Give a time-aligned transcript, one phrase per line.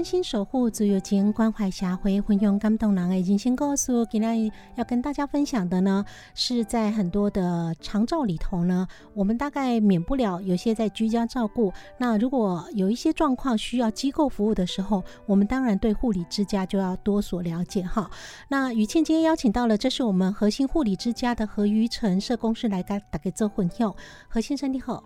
[0.00, 3.92] 真心守护自由情，关怀霞辉，混用感动人的人生故事。
[4.10, 11.70] 今天要跟大家分享的呢，是在很多的长照里头呢，我们大概免不了有些在居家照顾。
[11.98, 18.10] 那如果有一些状况需要机构服务的时候，我们当然对护理之家就要多所了解哈。
[18.48, 23.94] 那于倩今天邀请到了，这是我们核心护理之家的何于成社工师来跟大家做混用。
[24.28, 25.04] 何先生你好，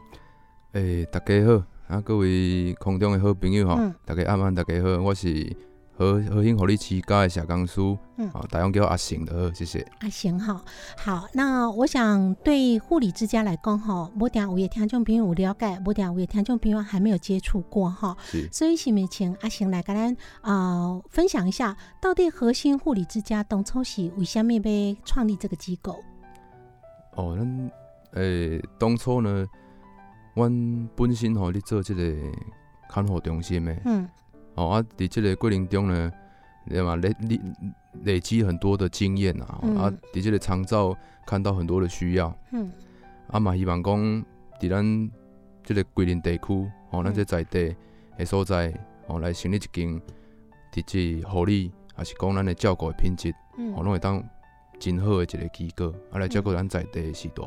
[0.75, 1.74] 诶，大家好。
[1.87, 5.55] 啊，各位空中的好朋友吼，大家晚安，大家好，我是
[5.93, 7.79] 和和兴护理之家的社工师，
[8.33, 9.87] 啊，大家叫阿成的好，谢谢。
[10.01, 10.65] 阿成好，
[10.97, 18.17] 好，那我想对护理之家来讲哈，无定有些听众朋友有了解，无定有些听众朋友还没有接触过哈，
[18.51, 26.03] 所以是咪请阿成来跟咱啊分享一下，到底核心护理之家当初是为什么被创立这个机构？
[27.15, 27.71] 哦，咱
[28.15, 29.47] 诶，当初呢？
[30.35, 32.03] 阮本身吼，咧做即个
[32.89, 34.09] 看护中心的，嗯，
[34.55, 36.13] 哦啊，伫即个过程中呢，
[36.69, 37.41] 对嘛，累累
[38.03, 42.71] 累积很多的经验啊，啊，伫即个长照看到很多的需要，嗯，
[43.29, 44.25] 啊嘛，希望讲
[44.61, 45.11] 伫咱
[45.63, 47.75] 即个桂林地区，哦，咱这在地
[48.19, 48.73] 的所在，
[49.07, 50.01] 哦，来成立一间
[50.73, 53.33] 伫即护理，也是讲咱的照顾的品质，
[53.77, 54.23] 哦，拢会当
[54.81, 57.43] 真好的一个机构，啊，来照顾咱在地的时代。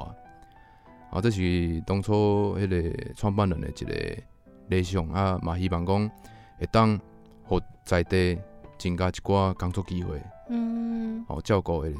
[1.10, 4.24] 啊，这是当初迄个创办人的一个
[4.68, 6.12] 理想啊，嘛希望讲
[6.60, 7.00] 会当
[7.44, 8.38] 互在地
[8.78, 11.92] 增加一寡工作机会，嗯，哦，照顾的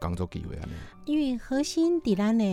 [0.00, 0.72] 工作机会安尼。
[1.04, 2.44] 因为核心伫咱的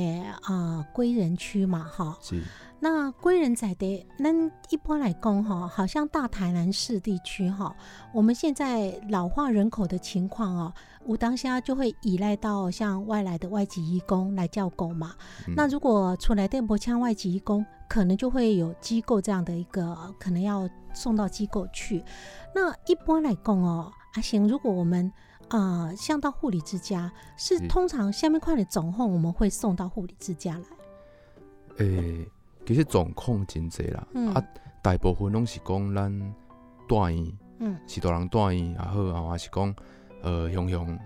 [0.44, 2.42] 啊归人区嘛，哈，是。
[2.84, 4.32] 那归人在的，那
[4.70, 7.76] 一般来讲哈，好像大台南市地区哈，
[8.12, 10.74] 我们现在老化人口的情况哦。
[11.04, 15.16] 我当下就会依赖到像外来的外籍义工来叫狗嘛。
[15.56, 22.04] 那如果出来电波枪外籍义工，可能就会有机构这样的一个，可能要送到机构去。
[22.56, 25.12] 那一般来讲哦，阿行，如果我们
[25.52, 31.86] 啊，像到护理之家，是通常下面块的总控我们会送到护理之家来。
[31.86, 32.28] 诶，
[32.66, 34.44] 其实总控真济啦，啊，
[34.82, 36.34] 大部分拢是讲咱
[36.88, 39.76] 大院，嗯，是大人大院也好，啊，还是讲。
[40.24, 41.00] 呃，雄雄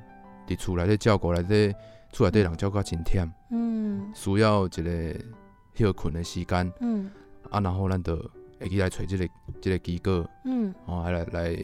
[0.45, 1.73] 伫厝内底照顾内底，
[2.11, 5.15] 厝内底人照顾真忝，嗯，需要一个
[5.73, 7.09] 休困的时间，嗯，
[7.49, 8.13] 啊，然后咱就
[8.59, 9.29] 会去来找这个
[9.61, 11.55] 这个机构，嗯，哦，来来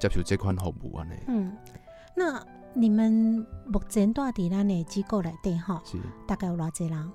[0.00, 1.12] 接受这款服务安尼。
[1.28, 1.56] 嗯，
[2.18, 5.96] 那你们目前住伫咱的机构来底吼，是
[6.26, 7.10] 大概有偌济人？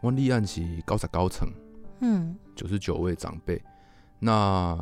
[0.00, 1.48] 我立案是九十九层，
[1.98, 3.60] 嗯，九十九位长辈，
[4.20, 4.78] 那。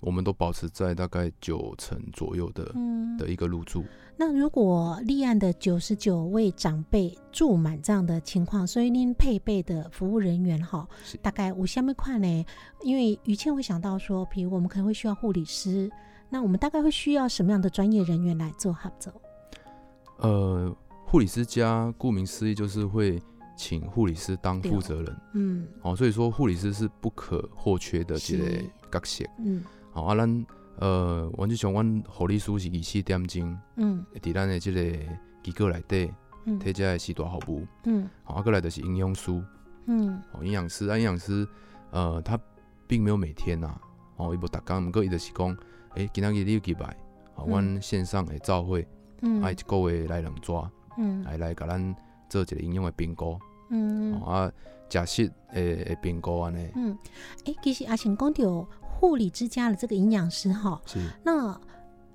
[0.00, 2.64] 我们都保持在大概九成左右的
[3.18, 3.82] 的一个入住。
[4.16, 10.86] 那如果立案的九十九位长辈住满这样的情况，所以您配备的服务人员哈，
[11.22, 12.46] 大概五千块呢？
[12.82, 15.90] 因为于倩会想到说，比如我们可能会需要护理师，
[16.28, 19.12] 那我们大概会需要什么样的专业人员来做合作？
[20.18, 20.74] 呃，
[21.04, 23.22] 护理师家顾名思义就是会
[23.56, 28.44] 请护理师当负责人，嗯，哦，所以说护理师是不可或缺的这个
[28.90, 29.62] 角色，嗯。
[29.92, 30.46] 好啊，咱
[30.78, 34.82] 呃，原则上，阮护理师是二四点钟，嗯，伫咱的即个
[35.42, 36.12] 机构内底，
[36.44, 39.30] 嗯，提遮的时大服务，嗯，好啊，过来就是营养师，
[39.86, 41.48] 嗯，哦，营养师啊，营养师，
[41.92, 42.38] 呃，他
[42.86, 43.74] 并没有每天呐，
[44.16, 45.56] 哦，伊无逐工，毋过伊就是讲，
[45.96, 46.84] 诶，今仔日你有去拜，
[47.34, 48.86] 啊，阮线上诶照会，
[49.22, 51.96] 嗯，啊，一个月来两抓，嗯，来来甲咱
[52.28, 53.38] 做一个营养的评估，
[53.70, 54.50] 嗯，啊，
[54.88, 56.96] 食食诶诶评估安尼，嗯，
[57.44, 61.60] 诶，其实阿贤讲到护理之家的这个营养师哈，是，那。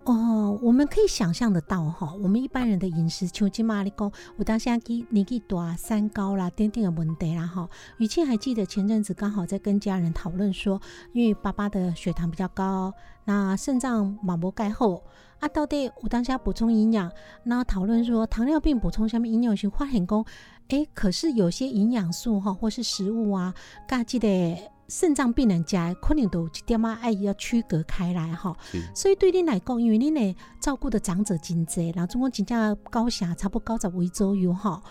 [0.04, 7.70] 哦，我们可以想象得到哈，我们一般人的饮食，像今嘛你讲，我当下给你给多三高啦，等等的问题啦哈。
[8.00, 10.82] 雨倩还记得前阵子刚好在跟家人讨论说，
[11.14, 12.92] 因为爸爸的血糖比较高，
[13.26, 15.04] 那肾脏马膜钙后
[15.40, 17.12] 啊，到底我当下补充营养，
[17.44, 20.26] 那讨论说糖尿病补充下面营养学发现讲，
[20.70, 23.54] 哎，可是有些营养素哈，或是食物啊，
[23.88, 24.58] 嘎记得。
[24.92, 28.54] 肾脏病人家可能都一点啊爱要区隔开来哈，
[28.94, 34.84] 所以对你来讲，因为你呢照顾的长者真多，然后总共真正高峡差不多高十位左右哈。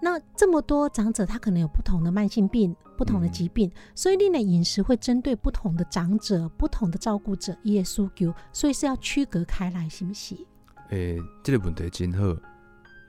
[0.00, 10.36] 那这么多长者，他可能有不同的慢性病、不同的疾病，所以你的饮食会针对不同的长者、不同的照顾者也需求，所以是要区隔开来，是不是？
[10.90, 12.24] 诶，这个问题真好，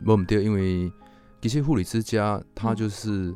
[0.03, 0.91] 无唔对，因为
[1.39, 3.35] 其实护理之家，它就是。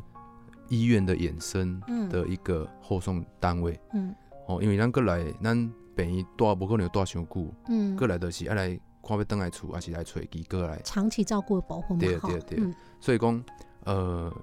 [0.70, 4.14] 医院的衍生的一个后送单位，嗯，
[4.48, 5.56] 哦，因为咱过来，咱
[5.96, 10.80] 病院住不可能带上久，嗯，过来就是爱来看要等来厝，还是来找机构来。
[10.84, 13.44] 长期照顾保护嘛，对对对，所以讲，
[13.86, 14.34] 呃，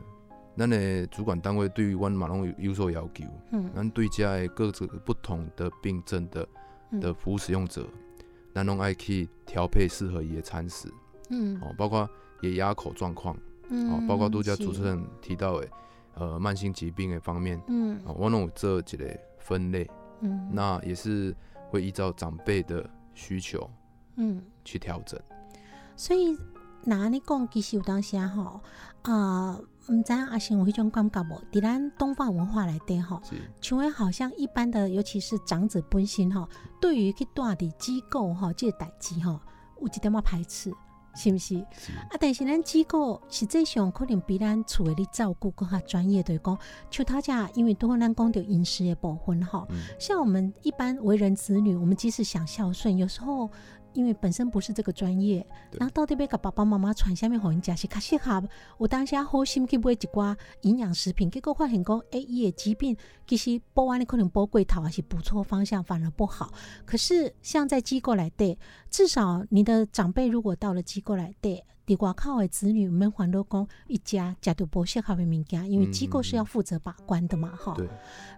[0.57, 6.49] 咱的主管单位对于阮马龙有有所要求，嗯，咱对家的各种不同的病症的
[7.01, 7.87] 的服务使用者，
[8.55, 10.93] 咱拢爱去调配适合伊的餐食，
[11.31, 12.09] 嗯，哦，包括
[12.41, 13.37] 也牙口状况，
[13.69, 15.69] 嗯，哦，包括杜家主持人提到的。
[16.15, 19.91] 呃，慢性疾病的方面，嗯，我弄这几类分类，
[20.21, 21.35] 嗯，那也是
[21.71, 23.69] 会依照长辈的需求，
[24.17, 25.21] 嗯，去调整。
[25.97, 26.39] 所以，
[26.85, 28.61] 那你讲其实有当时吼，
[29.03, 29.59] 啊，
[29.89, 31.43] 唔知阿信有迄种感觉无？
[31.53, 33.21] 伫咱东方文化来底哈，
[33.61, 36.49] 像诶好像一般的，尤其是长者本身吼，
[36.81, 39.41] 对于去大的机构哈，这代志吼，
[39.81, 40.73] 有一点么排斥。
[41.15, 41.57] 是不是？
[41.57, 46.59] 啊，但是咱机构实际上可能比咱厝诶咧照顾更加专业，对讲，
[46.91, 49.67] 像他家，因为都会咱讲到饮食的部分哈，
[49.99, 53.51] 像我们一般为人子女，我们即使想孝顺，有时候。
[53.95, 55.47] 因为本身不是这个专业，
[55.79, 58.43] 然后到底要给爸爸妈妈传下面好人家是较适合。
[58.77, 62.97] 我当下好心去买一寡营养食品，结果发现讲，哎，伊的疾病
[63.27, 66.53] 其实补完你可能补过头，还是补错方向，反而不好。
[66.85, 68.59] 可是像在机构来对，
[68.91, 77.77] 至少你的长辈如果到了机构来对，地瓜靠的子女们还都讲一家家都不适合的物件，因为机构是要负责把关的嘛，哈。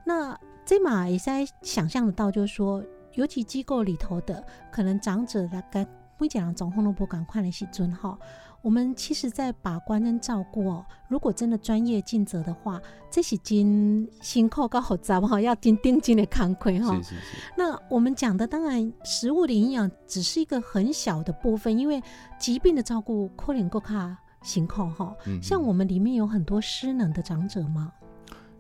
[0.05, 2.85] 那这嘛也在想象得到，就是说。
[3.17, 5.87] 尤其机构里头的可能长者大概
[6.17, 8.19] 不讲总控都不赶快的时尊哈，
[8.63, 12.81] 我们其实在把关跟照顾哦，如果真的专业尽责的话，
[13.11, 16.97] 这是金辛苦高好杂哈，要定定金的扛亏哈。
[16.97, 17.37] 是是是。
[17.57, 22.03] 那我们讲的当然食物的营养只是一个很小的部分，因为
[22.39, 25.15] 疾病的照顾可能够卡辛苦哈。
[25.43, 27.93] 像我们里面有很多失能的长者吗？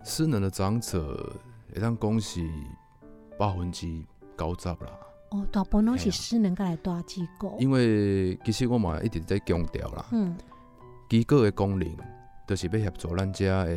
[0.04, 1.34] 失能的长者，
[1.74, 2.50] 也让恭喜
[3.38, 4.04] 八分之。
[4.36, 5.00] 高十啦！
[5.30, 7.56] 哦，大部分拢是失能来大机构。
[7.58, 10.36] 因为其实我嘛一直在强调啦，嗯，
[11.08, 11.96] 机构的功能
[12.46, 13.70] 就是要协助咱家的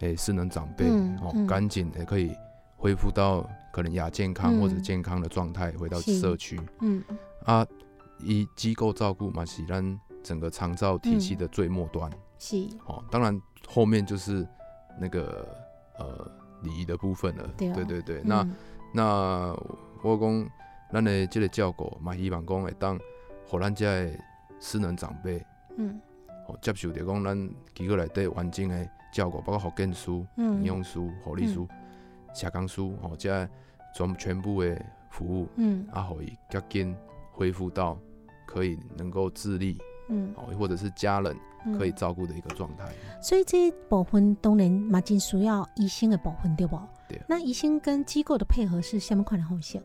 [0.00, 0.84] 诶失能长辈
[1.22, 2.32] 哦，赶紧也可以
[2.76, 6.60] 恢复到可能亚健康或者健康的状态，回到社区。
[6.80, 7.00] 嗯
[7.44, 7.64] 啊，
[8.18, 12.10] 以机构照顾嘛是咱整个长照体系的最末端。
[12.38, 14.44] 是哦，当然后面就是
[15.00, 15.46] 那个
[16.00, 16.28] 呃
[16.62, 17.48] 礼仪的部分了。
[17.56, 18.44] 对对对，那。
[18.96, 19.52] 那
[20.02, 20.50] 我讲，
[20.92, 22.96] 咱的这个照顾嘛，希望讲会当，
[23.48, 24.12] 互咱遮的
[24.60, 25.44] 失能长辈，
[25.76, 26.00] 嗯，
[26.46, 31.58] 哦，接受着讲咱机构内底完整的照顾，包括福建师、营养师、护理师、
[32.32, 33.48] 社工师，哦，遮
[33.96, 36.96] 全全部的服务，嗯，啊，可以较紧
[37.32, 37.98] 恢复到
[38.46, 39.76] 可以能够自立，
[40.08, 41.36] 嗯，好，或者是家人
[41.78, 42.92] 可以照顾的一个状态。
[43.22, 46.78] 所以这部分当然嘛，真需要医生的部分，对不？
[47.08, 47.20] 对。
[47.28, 49.82] 那医生跟机构的配合是什么款的方式？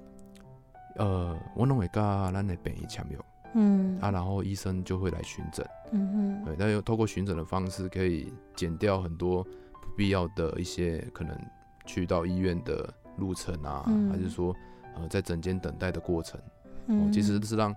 [0.95, 3.17] 呃，我拢会甲咱的病医签约，
[3.53, 9.49] 嗯，啊，然后医生就会来巡诊，嗯哼，对，那有透过巡诊的方式，可以减掉很多不
[9.95, 11.37] 必要的一些可能
[11.85, 14.53] 去到医院的路程啊，还是说
[14.95, 16.37] 呃在诊间等待的过程，
[16.87, 17.73] 嗯，其实是让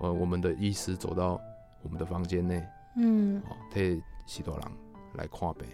[0.00, 1.40] 呃我们的医师走到
[1.82, 2.62] 我们的房间内，
[2.96, 4.64] 嗯，哦，替许多人
[5.14, 5.66] 来看病。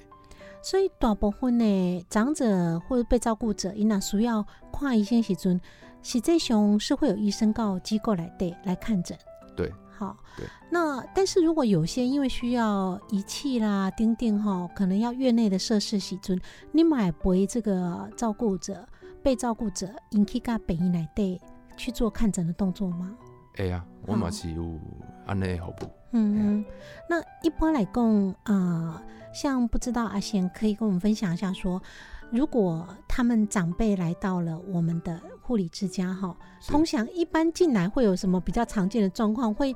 [0.63, 5.61] 所以大部分的长者或者被照顾者，因那需要看医生时阵，
[6.03, 9.17] 实际上是会有医生告机构来对来看诊。
[9.57, 10.17] 对，好。
[10.37, 10.45] 对。
[10.69, 16.41] 那但是如果有些因为需要仪器啦、钉钉哈，可能要院内的设施时阵，
[16.73, 18.87] 你买陪这个照顾者、
[19.23, 21.41] 被照顾者引起个本医来对
[21.77, 23.17] 去做看诊的动作吗？
[23.57, 24.79] 会啊，我嘛是有
[25.27, 25.91] 安尼服务。
[26.13, 26.65] 嗯，
[27.09, 29.03] 那一般来讲啊，
[29.35, 31.83] 像不知道阿贤可以跟我们分享一下，说
[32.31, 36.37] 如果他们长辈来到了我们的护理之家哈，
[36.67, 39.53] 通常一般进来会有什么比较常见的状况？
[39.53, 39.75] 会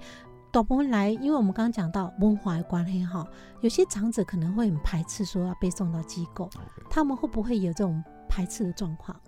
[0.53, 3.27] 都不会来，因为我们刚刚讲到文化的关系哈，
[3.61, 6.49] 有些长者可能会很排斥说要被送到机构，
[6.89, 9.21] 他们会不会有这种排斥的状况？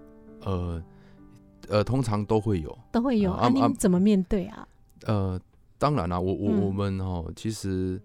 [0.42, 0.82] 呃。
[1.69, 3.33] 呃，通常都会有，都会有。
[3.33, 4.66] 啊，您怎么面对啊？
[5.07, 5.40] 呃，
[5.78, 8.00] 当然啦，我我我们哈，其实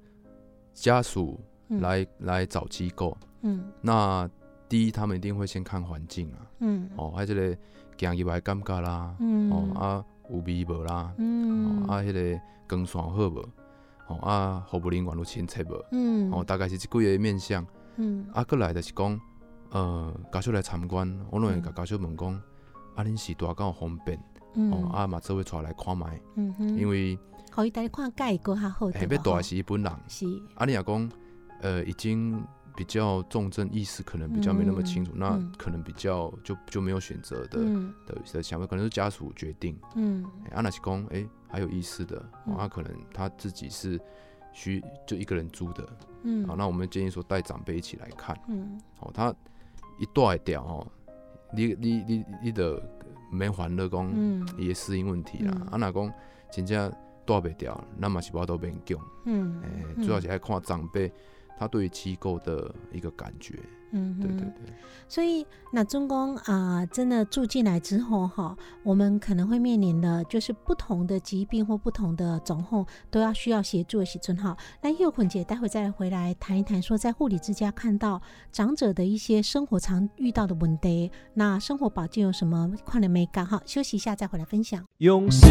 [0.73, 4.29] 家属来来找机构，嗯，那
[4.69, 7.57] 第一，他们一定会先看环境啊，嗯，哦，还这个
[7.97, 13.45] 行入来尴尬啦，嗯，哦啊有味无啦，嗯，啊，迄个光线好无，
[14.07, 19.19] 哦啊，服务人员有亲切无，嗯，哦，大概是这几个面相，嗯，啊，过来就是讲，
[19.71, 22.41] 呃，家属来参观，我拢会甲家属问讲。
[22.97, 24.19] 啊，恁是大敢有方便？
[24.71, 26.19] 哦，啊嘛，做位出来看卖，
[26.75, 27.17] 因为
[27.51, 28.91] 可以带你看盖个较好。
[28.91, 30.25] 特别大是一本人，是。
[30.55, 31.11] 啊，你也讲，
[31.61, 32.43] 呃，已经
[32.75, 37.63] 比较重症意识，可能比较没那么清楚，那可能比较就就没有选择的
[38.07, 39.77] 的的想法，可能是家属决定。
[39.93, 40.23] 嗯。
[40.51, 42.17] 啊，那是讲，哎，还有意思的，
[42.57, 43.99] 啊，可能他自己是
[44.53, 45.87] 需就一个人租的。
[46.23, 46.47] 嗯。
[46.47, 48.35] 好，那我们建议说带长辈一起来看。
[48.47, 48.81] 嗯。
[49.01, 49.31] 哦，他
[49.99, 50.87] 一带掉哦。
[51.51, 52.81] 你你你你得
[53.31, 54.11] 免烦恼讲
[54.57, 56.13] 伊诶适应问题啦，啊若讲
[56.51, 56.91] 真正
[57.25, 58.97] 带袂掉，咱嘛是无都免强。
[59.25, 61.11] 嗯，诶，主要是爱看长辈
[61.57, 63.59] 他对机构的一个感觉。
[63.91, 64.73] 嗯，对对对，
[65.07, 74.57] 所以那中公啊，真的住进来之后哈，我们可能会面临的就是不同的疾病或不同的种后都要需要协助的时阵哈。
[74.81, 78.21] 那幼坤姐待会再回来谈一谈，说在护理之家看到
[78.51, 83.61] 长者的一些生活常遇到的问题，那生活保健有什么快乐美感哈？
[83.65, 84.83] 休息一下再回来分享。
[84.97, 85.49] 用心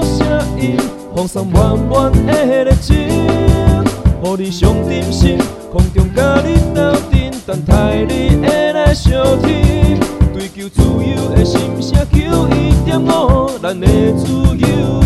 [0.00, 0.76] 声音，
[1.14, 5.36] 放松满满的热情，予你上点心。
[5.72, 9.98] 空中甲你斗阵，等待你会来相听。
[10.32, 14.26] 追求自由的心声，求一点五，咱的自
[14.58, 15.01] 由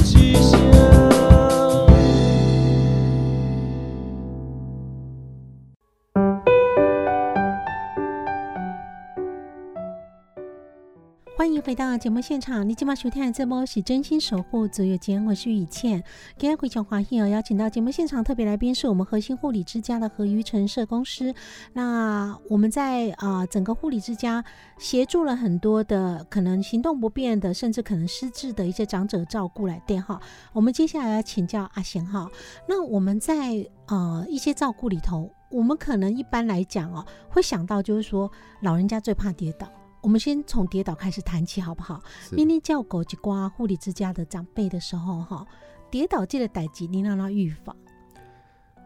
[11.57, 16.05] 迎回到节目现场，你今晚收听的这波是真心守护左右间，我是雨倩。
[16.37, 21.35] 今天非常欢迎哦，邀请到节目现场特别来宾是我们核心护理之家的何于成社公司。
[21.73, 24.45] 那我们在啊整个护理之家
[24.77, 30.21] 协助了很多的可能行动不便的，甚至可能失智的一些长者照顾来电哈。
[30.53, 32.31] 我们接下来要请教阿贤哈。
[32.69, 39.67] 那我们在呃一些照顾里头，我们可能一般来讲哦，会想到就是说老人家最怕跌倒。
[40.07, 42.01] 我们先从跌倒开始谈起，好不好？
[42.31, 45.45] 明天叫狗去刮护理之家的长辈的时候，哈，
[45.91, 47.75] 跌倒这个代志，你让他预防。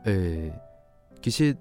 [0.05, 0.50] 诶，
[1.21, 1.55] 其实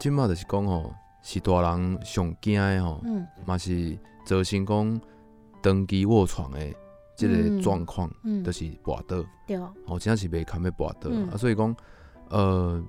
[0.00, 0.90] 今嘛就是讲吼，
[1.22, 3.94] 是大人上惊的吼，嗯，嘛是
[4.24, 5.00] 造成讲
[5.62, 6.58] 长期卧床的
[7.14, 9.56] 这个状况，嗯，都是跌倒，对。
[9.58, 11.76] 哦，真正是袂堪要跌倒啊，所以讲，
[12.30, 12.82] 呃。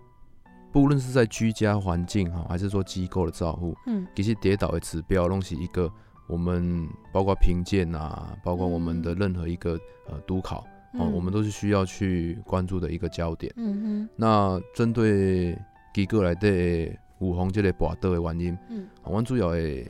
[0.72, 5.90] 不论是在居家环境哈，还是说机构的照护，嗯，其实跌倒的指标拢是一个
[6.28, 13.54] 我们包括评鉴啊，包括我们的任何一个呃督考，哦，我们都是需要去关注的一个焦点。
[13.58, 14.10] 嗯哼。
[14.16, 15.58] 那针对
[15.94, 19.90] 机构来的五红这类跌倒的原因，嗯，我们主要会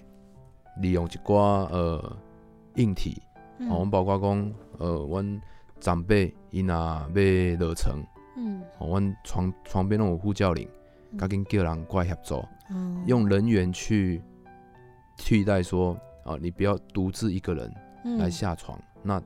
[0.81, 1.33] 利用一寡
[1.71, 2.17] 呃
[2.75, 3.21] 硬体，
[3.69, 5.41] 我们包括讲呃，阮
[5.79, 8.03] 长辈伊若要落床。
[8.37, 10.67] 嗯，我阮床床边那种呼叫铃，
[11.17, 12.43] 赶紧叫人过来协助，
[13.05, 14.21] 用人员去
[15.15, 17.73] 替代说，哦，你不要独自一个人
[18.19, 19.21] 来下床，那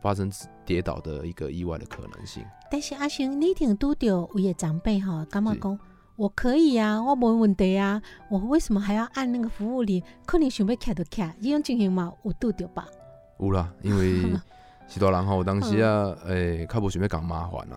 [0.00, 0.30] 发生
[0.64, 2.44] 跌倒的一个意外的可能性。
[2.70, 5.78] 但是阿雄，你挺拄着有些长辈哈，干嘛讲？
[6.16, 10.02] 我可以呀，我没问题呀，我为什么还要按那个服务铃？
[10.26, 12.86] 可能想要卡就卡，这种情形嘛，有拄着吧？
[13.38, 14.22] 有啦，因为。
[14.92, 17.76] 是大人吼，当时啊，诶，较无想要讲麻烦啦。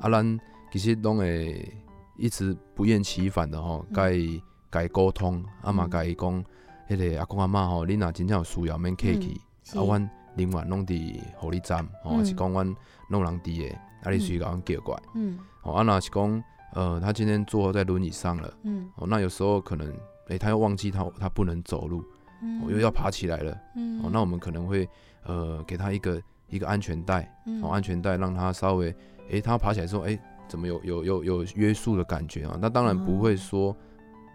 [0.00, 0.40] 啊，咱
[0.72, 1.72] 其实拢会
[2.16, 6.44] 一直不厌其烦的吼，甲伊甲伊沟通，啊嘛甲伊讲，
[6.88, 9.40] 迄个阿公阿嬷吼，恁若真正有需要，免客气。
[9.72, 12.76] 啊，阮人员拢伫护理站，吼，是讲阮
[13.08, 15.02] 弄人伫诶，啊，你需要阮叫过来。
[15.14, 15.38] 嗯。
[15.62, 18.52] 哦，啊，若是讲，呃，他今天坐在轮椅上了。
[18.62, 18.88] 嗯。
[18.96, 19.92] 哦，那有时候可能，
[20.28, 22.04] 诶，他又忘记他他不能走路，
[22.42, 23.56] 嗯，又要爬起来了。
[23.76, 24.02] 嗯。
[24.02, 24.88] 哦，那我们可能会，
[25.24, 26.20] 呃，给他一个。
[26.50, 27.30] 一个安全带，
[27.62, 28.88] 哦，安全带让他稍微，
[29.30, 30.18] 哎，他爬起来之后，哎，
[30.48, 32.56] 怎么有有有有约束的感觉啊？
[32.58, 33.76] 那当然不会说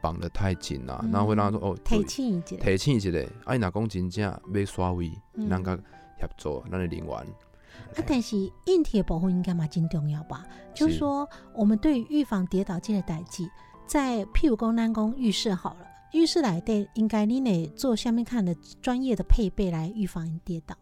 [0.03, 3.29] 绑得太紧啊，那会让他说哦，提轻一点，提轻一点嘞。
[3.45, 4.21] 哎，哪讲真正
[4.53, 5.09] 要刷位，
[5.47, 5.77] 让他
[6.19, 7.07] 协助，咱的人员。
[7.07, 10.45] 啊，但是硬体的保护应该嘛真重要吧？
[10.73, 13.49] 就是说，我们对于预防跌倒这个代际，
[13.87, 20.75] 在譬如讲咱讲浴室好了，浴室来对应该你得做下面看的专业的配备来预防跌倒。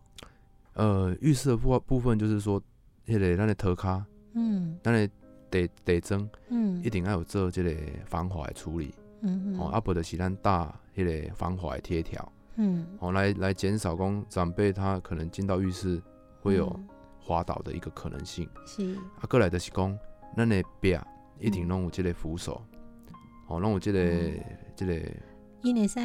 [0.74, 2.60] 呃，浴室的部部分就是说，
[3.06, 5.08] 迄个咱的涂骹，嗯，咱的
[5.52, 7.76] 地地砖，嗯，一定要有做这个
[8.06, 16.02] 防滑的处理，嗯嗯，哦，啊，不就是咱搭迄个防滑的贴条，嗯，哦，来来减少讲长辈他可能进到浴室
[16.42, 16.78] 会有
[17.20, 19.98] 滑倒的一个可能性，是，啊，过来的是讲
[20.36, 20.98] 咱的壁
[21.40, 22.62] 一定弄有这个扶手，
[23.48, 24.34] 哦，弄有这个
[24.76, 25.02] 这个。
[25.64, 26.00] 因会使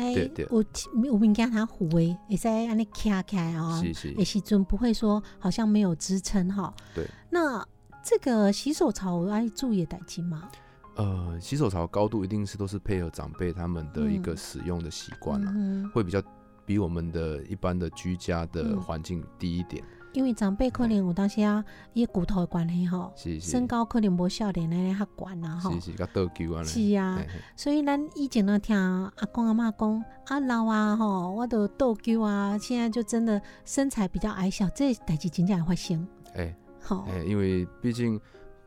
[0.50, 0.62] 有
[1.02, 3.80] 有物件它扶诶，会使安尼卡起来啊，
[4.18, 6.74] 诶时阵不会说好像没有支撑哈。
[6.94, 7.06] 对。
[7.30, 7.66] 那
[8.04, 10.50] 这个洗手槽要注意代志吗？
[10.96, 15.52] 呃，洗手槽高度一定是都是配合长辈他们的一个使用的习惯了，
[15.94, 16.22] 会比较
[16.64, 19.84] 比我们的一般的居家的环境低一点。
[20.14, 21.62] 因为长辈可能有当时啊，
[21.92, 27.22] 伊骨头的关系吼，身高可能无少年的较悬啊吼，是是较倒球啊，是啊，
[27.54, 36.08] 所以咱以前呢听阿公阿妈讲啊老啊吼，我都倒球啊，现在就真的身材比较矮小，这代志真正会发生。
[36.34, 38.18] 哎，好，哎，因为毕竟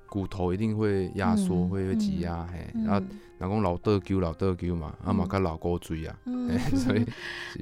[0.10, 3.06] 骨头一定会压缩，会会挤压，嘿，然后。
[3.40, 6.14] 人讲老倒球老倒球嘛，啊嘛甲老高追 啊，
[6.76, 7.06] 所以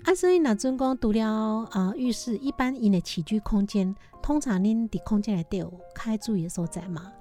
[0.05, 7.11] 啊，所以那阵讲除了啊浴室，一般因的起居空间，通常恁伫空间内底有开注意的所在吗？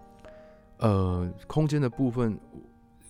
[0.79, 2.41] 呃，空间的部分，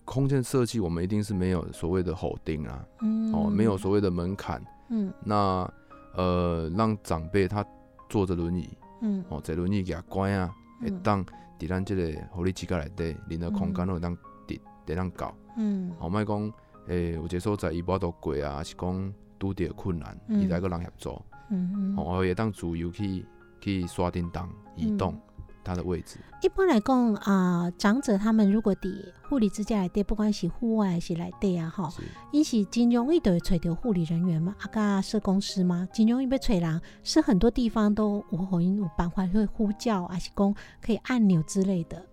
[0.04, 2.84] 空间设计我们一定是没有所谓的吼钉啊，
[3.32, 5.72] 哦，没有所谓的门槛，嗯，那
[6.16, 7.64] 呃让长辈他
[8.08, 8.68] 坐着轮椅，
[9.02, 11.24] 嗯，哦，坐轮椅给他关啊，会当
[11.58, 14.60] 伫咱即个互你自家内底，恁的空间会当伫。
[14.86, 16.52] 得当搞，嗯，好，莫讲，
[16.86, 21.20] 诶，有些所在伊无都过啊，是讲拄着困难，伊来个人协助，
[21.50, 23.26] 嗯嗯，哦，会当自由去
[23.60, 25.20] 去刷叮当移动
[25.66, 26.18] 他的位置。
[26.42, 28.88] 一般来讲啊，长者他们如果伫
[29.28, 31.92] 护理之家来底，不管是户外还是来底啊，哈，
[32.30, 42.06] 因是真容易都会找到护理人员嘛，啊个社工师嘛，真容易被找人，是很多地方都有好因有办法会呼叫，还是讲可以按钮之类的。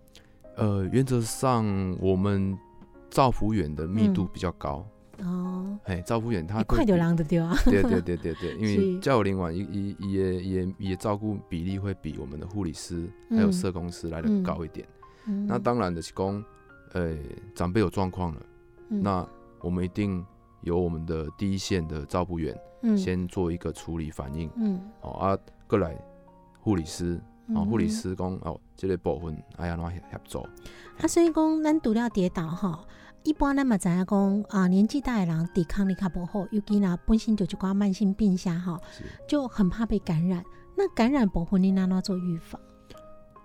[0.56, 1.64] 呃，原则上
[2.00, 2.58] 我们
[3.12, 4.84] 造福员的密度比较高
[5.20, 5.53] 哦。
[5.84, 7.56] 哎，造福员他快点狼的丢啊！
[7.66, 14.88] 对对对对对，因为教龄晚一一也也也照顾比例会比我们的护理师还有社工师来的高一点。
[15.48, 16.44] 那当然的是讲，
[16.94, 17.16] 呃，
[17.56, 18.42] 长辈有状况了，
[18.88, 19.28] 那
[19.62, 20.26] 我们一定
[20.62, 22.58] 由我们的第一线的照顾员
[22.98, 24.50] 先做一个处理反应。
[24.56, 25.96] 嗯，哦啊，过来
[26.60, 27.20] 护理师。
[27.54, 30.40] 哦，护理师讲哦，这个部分哎呀，怎协协助？
[30.40, 32.86] 啊，所以讲咱除了跌倒哈，
[33.24, 38.80] 一般咱嘛知影讲啊，年纪大的人抵抗力较不好，尤其呢本身就一寡慢性病下哈，
[39.28, 40.44] 就很怕被感染。
[40.76, 42.60] 那感染部分你哪哪做预防？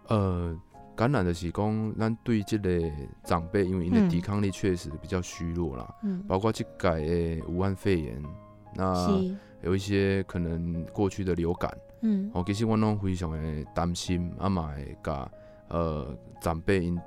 [0.09, 0.57] 呃，
[0.97, 2.91] 感染的是讲咱对这个
[3.23, 8.23] 长辈，因为因的抵抗力确实比较虚弱啦，嗯，包括这改的武汉肺炎，
[8.75, 9.21] 那
[9.63, 11.73] 有一些可能过去的流感。
[12.01, 15.31] 嗯，哦，其实我拢非常的担心，啊嘛会甲
[15.69, 16.99] 呃长辈因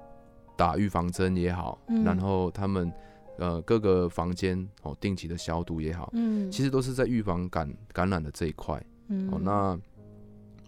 [0.62, 2.94] 打预防针也好，然后他们
[3.40, 9.80] 呃各个房间哦定期的消毒也好，嗯，其实都是在预防感感染的这一块，嗯，哦，那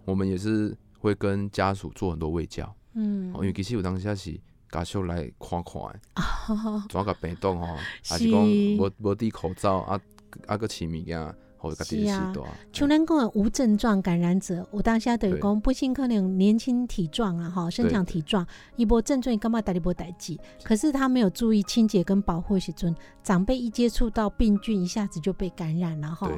[0.04, 4.36] 我们也是会跟家属做很多卫教，嗯，哦，因为其实有当下是
[4.72, 7.68] 家属来看看的， 抓个病毒吼，
[8.10, 10.02] 还是讲无无戴口罩啊
[10.48, 11.36] 啊个饲物件。
[11.72, 12.34] 是啊，
[12.72, 18.46] 像咱讲的无症状感染者，我当下等于讲不幸可能年轻体壮啊，哈，身强体壮，
[18.76, 26.30] 一波症状干嘛打一波代际，可是他没有注意清洁跟保护时阵，长辈一接触到病菌，一下子就被感染了哈。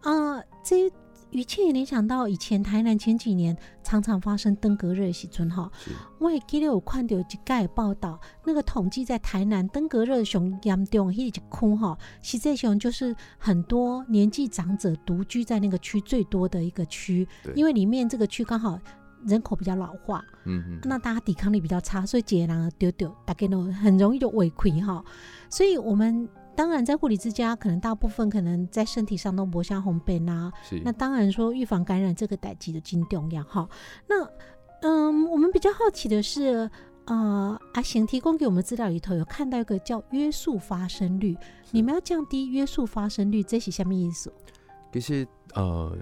[0.00, 0.90] 啊，这。
[1.30, 5.70] 一切也联想到以前台南前几年常常发生登革热时阵哈，
[6.18, 11.40] 我也记得有看到一盖报道，那个统计在台南登革热熊严重，迄一区
[11.76, 18.78] 哈，实际上就是很多年纪长者独居在那个区最多的一个区，因为里面这个区刚好
[19.26, 25.04] 人口比较老化，嗯嗯，那大家抵抗力比较差，所以解囊丢丢，大概呢很容易就萎溃哈，
[25.50, 26.28] 所以我们。
[26.58, 30.50] 当然，在护理之家，可能大部分可能在身体上都磨下红斑呐。
[30.82, 33.68] 那当然说预防感染这个代际的金重要哈。
[34.08, 34.28] 那
[34.82, 36.68] 嗯，我们比较好奇的是，
[37.04, 41.36] 呃，阿贤提供给我们资料里头有看到一个叫约束发生率，
[41.70, 44.32] 你们要降低约束发生率，这是什么意思？
[44.92, 45.96] 其实呃，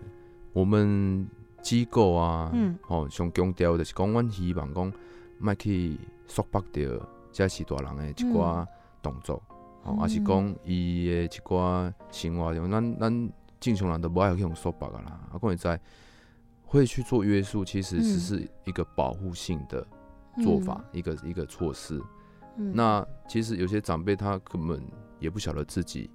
[0.55, 1.29] 我们
[1.61, 4.91] 机构啊，嗯，哦，上强调的是讲，阮希望讲，
[5.39, 6.91] 莫去束缚掉
[7.31, 8.67] 这是大人的一寡
[9.03, 9.43] 动作。
[9.87, 15.21] 哦，也是讲伊的一寡生活中，咱咱正常人都无爱去用说白噶啦。
[15.31, 15.81] 啊，讲会知，
[16.65, 19.87] 会去做约束，其实只是一个保护性的
[20.43, 22.01] 做法，一个一个措施。
[22.73, 24.83] 那其实有些长辈他根本
[25.21, 26.11] 也不晓得自己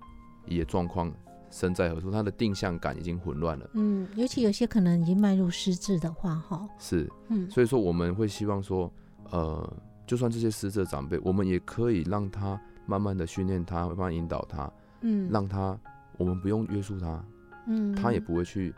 [0.47, 1.13] 也状况
[1.51, 3.69] 身在何处，他的定向感已经混乱了。
[3.73, 8.91] 嗯，尤其有些可能已经迈入失智的话，哈，是，嗯，所以说我们会希望说，
[9.29, 9.73] 呃，
[10.07, 15.77] 就算这些失智长辈，我们也可以让他慢慢的训练他，慢慢引导他，嗯，让他
[16.17, 17.23] 我们不用约束他，
[17.67, 18.73] 嗯，他也不会去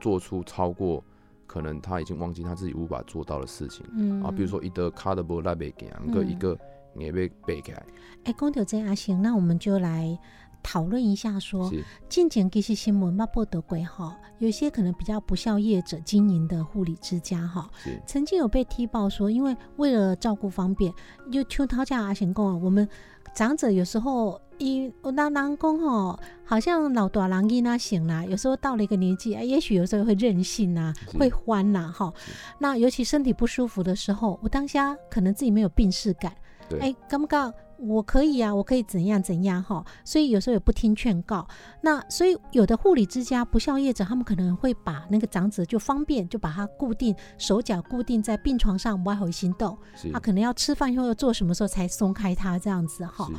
[0.00, 1.02] 做出超过
[1.46, 6.58] 可能他已经忘记他自己无法做到的事情，嗯啊，比如说一个卡的波拉贝给一个一个。
[6.98, 7.84] 也被背起来。
[8.24, 10.18] 哎，公调这阿行，那我们就来
[10.62, 11.72] 讨论一下，说
[12.08, 17.70] 近前其实新闻嘛报道过哈，有些可能比较不孝业者经营的护理之家哈，
[18.06, 20.92] 曾经有被踢爆说，因为为了照顾方便，
[21.30, 22.88] 就邱涛家阿行公，我们
[23.34, 32.12] 长者有时候一我当当公哈，好像老大郎因那醒啦，有时候到了一个年纪，哎，也许有时候会任性呐，会欢呐哈。
[32.58, 36.34] 那尤其身体不舒服的时候，我当下可能自己没有病逝感。
[36.80, 37.52] 哎，刚不刚？
[37.78, 39.84] 我可以啊，我可以怎样怎样哈？
[40.04, 41.46] 所以有时候也不听劝告。
[41.82, 49.76] 那所以有的护理之家不孝业者，他们可能会把那个长者就方便，就把他固定手脚固定在病床上，不会行动。
[50.12, 53.30] 他可能要吃饭以后要做什么时候才松开他这样子哈。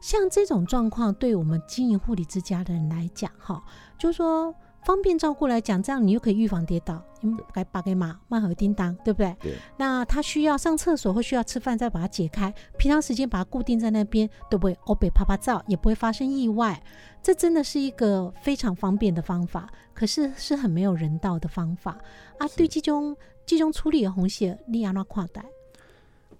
[0.00, 3.62] 像这种状况，对我们经营护理之家的人来讲哈，
[3.98, 4.54] 就是说。
[4.82, 9.36] 方便照顾来讲，这样你又可以预防跌倒，因为该把给马慢和叮当，对不对？
[9.40, 9.54] 对。
[9.76, 12.52] 那他需要上厕所或需要吃饭，再把它解开。
[12.78, 16.82] 平常时间把它固定在那边，都不会欧北啪啪照，也不会发生意外。
[17.22, 21.98] 这真的是一个非常方便的方法，可是是很没有人道的方法
[22.38, 22.48] 啊！
[22.56, 23.14] 对这种
[23.44, 25.44] 这种处理的红血，你要那跨带？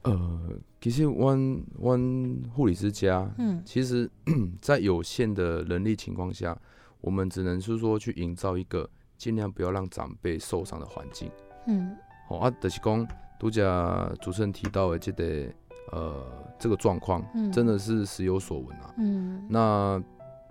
[0.02, 0.40] 呃，
[0.80, 4.10] 其实弯弯护理之家，嗯，其实
[4.62, 6.58] 在有限的人力情况下。
[7.00, 11.30] 我们只能是说去营造一个尽量不要让长辈受伤的环境。
[11.66, 11.96] 嗯，
[12.28, 13.06] 好啊，就是讲
[13.38, 15.52] 独家主持人提到的这个
[15.92, 16.26] 呃
[16.58, 18.94] 这个状况，真的是时有所闻啊。
[18.98, 20.02] 嗯，那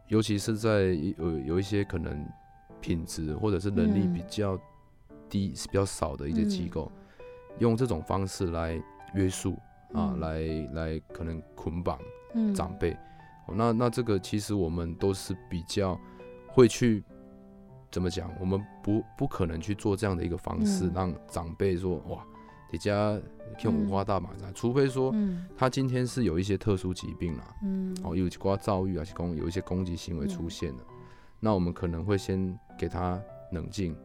[0.08, 0.86] 尤其是在
[1.18, 2.26] 有有一些可能
[2.80, 4.58] 品质或者是能力比较
[5.30, 6.92] 低、比较少的一些机构，
[7.60, 8.82] 用这种方式来
[9.14, 9.58] 约束
[9.94, 10.42] 啊，来
[10.74, 12.00] 来可能捆绑
[12.56, 12.96] 长辈。
[13.52, 16.00] 那那这个其实我们都是比较。
[16.60, 17.02] 会去
[17.90, 18.30] 怎么讲？
[18.38, 22.22] 我们不不可能去做这样的一个方式，让长辈说哇，
[22.70, 23.18] 你家
[23.58, 25.16] 看五花大绑架，除非说
[25.58, 30.84] 他今天是有一些特殊疾病啦，嗯，哦，有刮躁郁啊，攻有一些攻击行为出现了，
[31.40, 33.18] 那我们可能会先给他
[33.54, 33.96] 冷静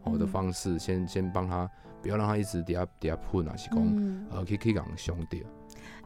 [0.00, 1.68] 好的方式，先先帮他，
[2.00, 5.44] 不要让他一直底下底下喷啊，是讲呃可以可以讲兄弟，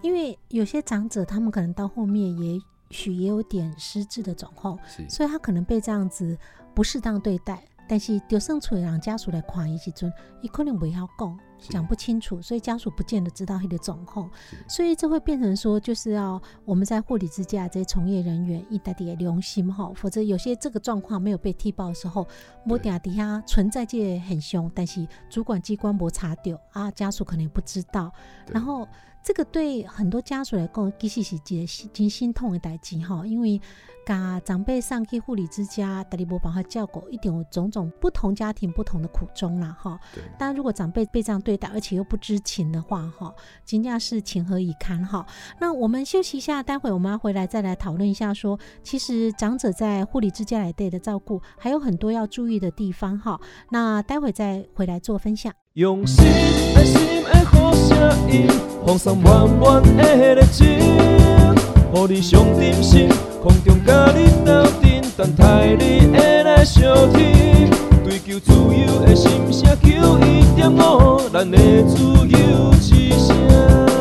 [0.01, 2.59] 因为有些长者他们可能到后面也。
[2.91, 6.37] 许也有点失智的状况，所以他可能被这样子
[6.75, 7.63] 不适当对待。
[7.91, 14.31] 但是丢生出让家属来看一起尊，伊可能不要讲，讲不清楚，所以家属不见得知道他的状况。
[14.69, 22.29] 所以这会变成说，就是要我们在护理之家这些从业人员一代的良心哈，否则有些这个状况没有被踢爆的时候，
[22.63, 28.13] 摸底下底下存在这很凶，但是主管机关没查掉啊，家属可能也不知道，
[28.49, 28.87] 然后。
[29.23, 33.61] 这个对很多家属来讲，其实是一件真心痛的代志哈，因为
[34.07, 40.01] 甲长辈上去护理之家，但你无办法照顾，一定有种种不同家庭不同的苦衷啦哈。
[40.39, 43.35] 但如果长辈被这样对待，而且又不知情的话哈，
[43.67, 45.27] 真正是情何以堪哈。
[45.61, 53.39] 那我们休息一下，待会我们要回来再来讨论一下，说其实长者在护理之家来对的照顾，还有很多要注意的地方哈。
[53.71, 55.53] 那待会再回来做分享。
[55.79, 56.27] 用心
[56.75, 57.97] 爱心的好声
[58.29, 58.49] 音，
[58.85, 63.09] 放送满满的热情，予你上点心，
[63.41, 67.71] 空中甲你斗阵，等待你会来相听。
[68.05, 73.98] 追求自由的心声，求一点五，咱的自由之声。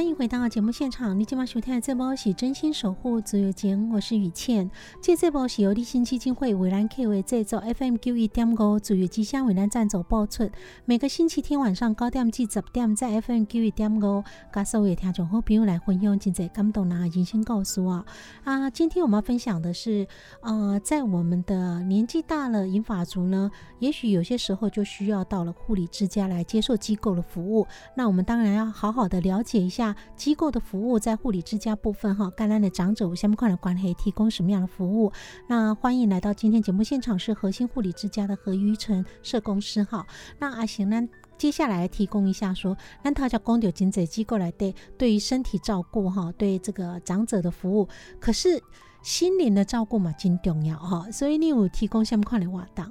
[0.00, 4.70] 欢迎回到节目现场，你今晚收听的这波是真心守护自由节目我是雨倩。
[5.02, 10.48] 这这波是由立新基金会为兰 K 为制作，FM 九一点五自由之声为兰赞助播出。
[10.86, 18.02] 每个星期天晚上九点至十点，在 FM 九一点五，跟所有听众好朋友来分享真侪感动的人生故事啊！
[18.44, 20.08] 啊，今天我们要分享的是，
[20.40, 27.66] 呃，在我们的年纪大了，银发族呢，也许有些时候就需要到了护理之家来接受机构的服务。
[27.94, 29.89] 那我们当然要好好的了解一下。
[30.16, 35.12] 机构的服务在护理之家部分哈，橄榄的长者，我下面快来关系提供什么样的服务？
[35.48, 40.06] 那欢迎来到今天节目现场是核心护理之家的何玉成社工师哈。
[40.38, 41.08] 那阿行呢？
[41.38, 47.88] 接下来提供一下说，那他叫公牛经济机构来对对于身体照顾哈，对这个长者的服务，
[48.20, 48.62] 可是
[49.00, 51.10] 心灵的照顾嘛，真重要哈。
[51.10, 52.84] 所以你有提供什么款的活动？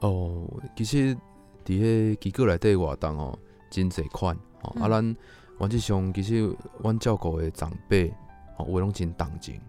[0.00, 1.16] 哦，其实
[1.64, 3.38] 伫迄机构内底活动哦，
[3.70, 4.78] 真侪款哦。
[4.78, 5.16] 啊，咱
[5.58, 8.08] 原则上其实阮照顾的长辈
[8.58, 9.60] 哦，有诶拢真动情，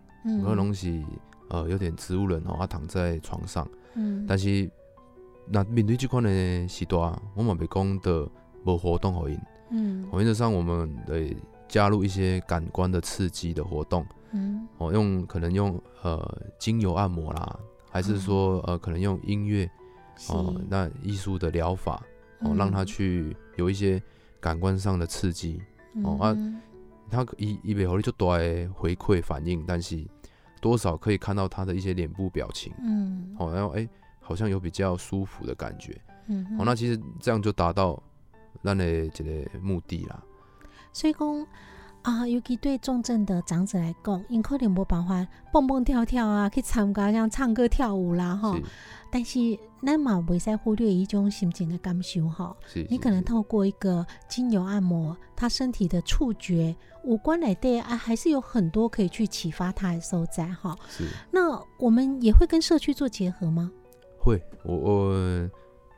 [0.44, 1.04] 有诶拢是
[1.50, 4.70] 呃有点植物人哦，啊躺在床上，嗯，但是。
[5.50, 8.28] 那面对这款的时段，我们袂讲的
[8.66, 9.40] 无活动互因，
[9.72, 11.34] 嗯，原则上我们得
[11.70, 17.58] 加入一些感官的刺激的活动，嗯，哦，用可能用呃精油按摩啦，
[17.90, 19.72] 还是说呃可能用音乐，
[20.28, 22.04] 哦，那艺术的疗法，
[22.42, 24.04] 哦，让他去有一些
[24.42, 25.62] 感官上的刺激，
[26.04, 26.36] 哦啊，
[27.10, 30.06] 他一一袂互你就多的回馈反应，但是
[30.60, 33.88] 多少可以看到他的一些脸部表情，嗯，哦，然后哎。
[34.20, 37.98] 好像有比较舒服的感觉，嗯，哦，那其实这样就达到
[38.62, 40.22] 咱的这个目的啦。
[40.92, 41.48] 所以讲
[42.08, 48.58] 啊，尤其对重症的长者来讲，因可能无办法蹦蹦跳跳啊，去参加像唱歌跳舞啦，哈。
[49.12, 49.38] 但是
[49.86, 52.56] 咱嘛袂使忽略一种心情的感受哈。
[52.90, 60.78] 你可能透过一个精油按摩，他身体的触觉、五官来对啊，还是有很多可以去启发他的所在哈。
[60.88, 61.04] 是。
[61.30, 63.70] 那我们也会跟社区做结合吗？
[64.18, 65.50] 会，我我，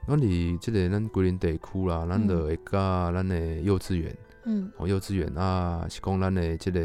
[0.08, 4.16] 那你即个咱桂林地区啦，咱就会甲咱的幼稚园，
[4.50, 6.80] 嗯，哦，幼稚园啊，是讲咱的即个，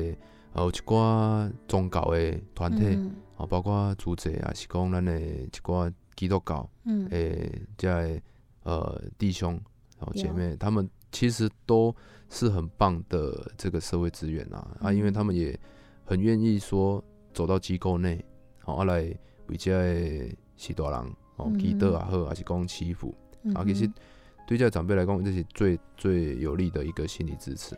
[0.53, 2.98] 呃，一寡宗教的团体，
[3.37, 8.20] 哦，包括主者啊，是讲咱的一寡基督教，嗯，诶，在
[8.64, 9.53] 呃弟兄，
[9.98, 11.94] 然后姐妹，他们其实都
[12.29, 15.59] 是很棒的这个社会资源啊，啊，因为他们也
[16.05, 18.22] 很愿意说走到机构内，
[18.59, 19.03] 好来
[19.46, 21.00] 为这许多人。
[21.37, 23.12] 哦，祈祷也好，还是讲祈福，
[23.57, 23.90] 啊，其实
[24.46, 27.76] 对这长辈来讲，这是最最有力的一个心理支持。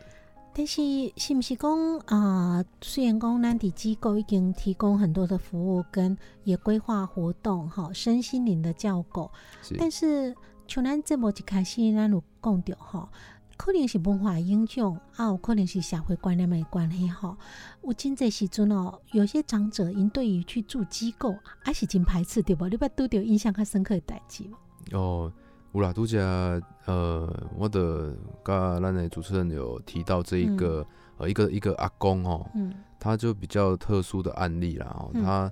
[0.53, 0.81] 但是，
[1.17, 2.65] 是不是讲啊？
[2.81, 9.31] 虽然讲咱的机构已经提供很多的服务，跟也规划活动，哈，身心灵的教狗，
[9.77, 10.35] 但是
[10.67, 13.09] 像咱这么一开始，咱有讲到哈。
[13.55, 17.35] 可能是文化影响，啊，有可能是社会观念的关系吼。
[17.83, 22.67] 有真济时阵哦，有些长者因对于去住机构，还是真排斥对不？
[22.67, 24.43] 你捌拄着印象较深刻的代志
[24.91, 24.97] 无？
[24.97, 25.33] 哦，
[25.77, 28.13] 有啦，拄则呃，我的
[28.43, 30.85] 甲咱的主持人有提到这一个
[31.17, 35.51] 呃一个一个阿公哦，嗯，他就比较特殊的案例啦哦，他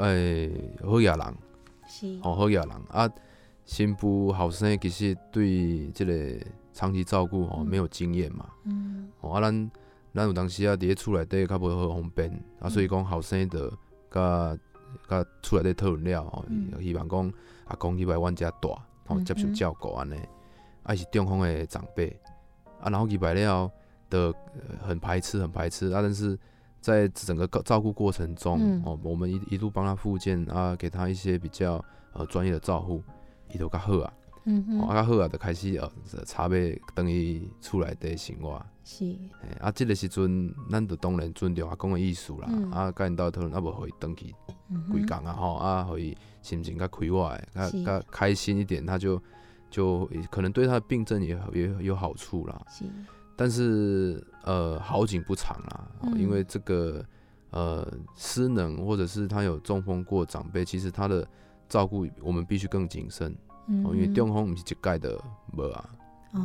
[0.00, 0.50] 诶
[0.84, 1.34] 好野人，
[1.86, 2.18] 是。
[2.22, 2.70] 哦好野人。
[2.88, 3.08] 啊，
[3.64, 6.46] 新妇后生其实对这个。
[6.74, 9.70] 长期照顾吼，没有经验嘛，嗯，哦，啊，咱
[10.14, 13.70] 咱有当时啊，伫咧厝内底较无好方便，啊，所以讲后生的
[14.10, 14.58] 甲
[15.06, 16.42] 甲厝内底讨论了吼，
[16.80, 17.32] 希望讲
[17.66, 18.74] 阿公去来阮遮住，
[19.06, 20.16] 吼接受照顾安尼，
[20.82, 22.08] 啊是中方的长辈，
[22.80, 23.70] 啊，然后去来了
[24.10, 24.34] 的
[24.80, 26.38] 很排斥，很排斥，啊，但是
[26.80, 33.02] 在整个照顾过程中，哦，我们一一路帮他复健啊，给他一些比较呃专业的照护，
[33.52, 34.12] 伊都较好啊。
[34.44, 35.88] 嗯，啊，较好啊，就开始呃，
[36.24, 38.60] 差别等于厝内底生活。
[38.82, 39.16] 是。
[39.60, 42.48] 啊，即个时阵，咱就当然尊重阿公的意思啦。
[42.72, 49.20] 啊，甲因斗讨论，啊，无互伊登去几工啊，吼，啊，互伊心情较快活诶，较较开心一点，他就
[49.70, 52.60] 就可能对他的病症也也有好处啦。
[52.68, 52.84] 是。
[53.34, 57.02] 但是呃，好景不长啦，因为这个
[57.50, 61.26] 呃失能或者是他有中风过长辈，其实他的
[61.68, 63.34] 照顾我们必须更谨慎。
[63.68, 65.18] 嗯，因为中风不是一届的
[65.56, 65.88] 无啊，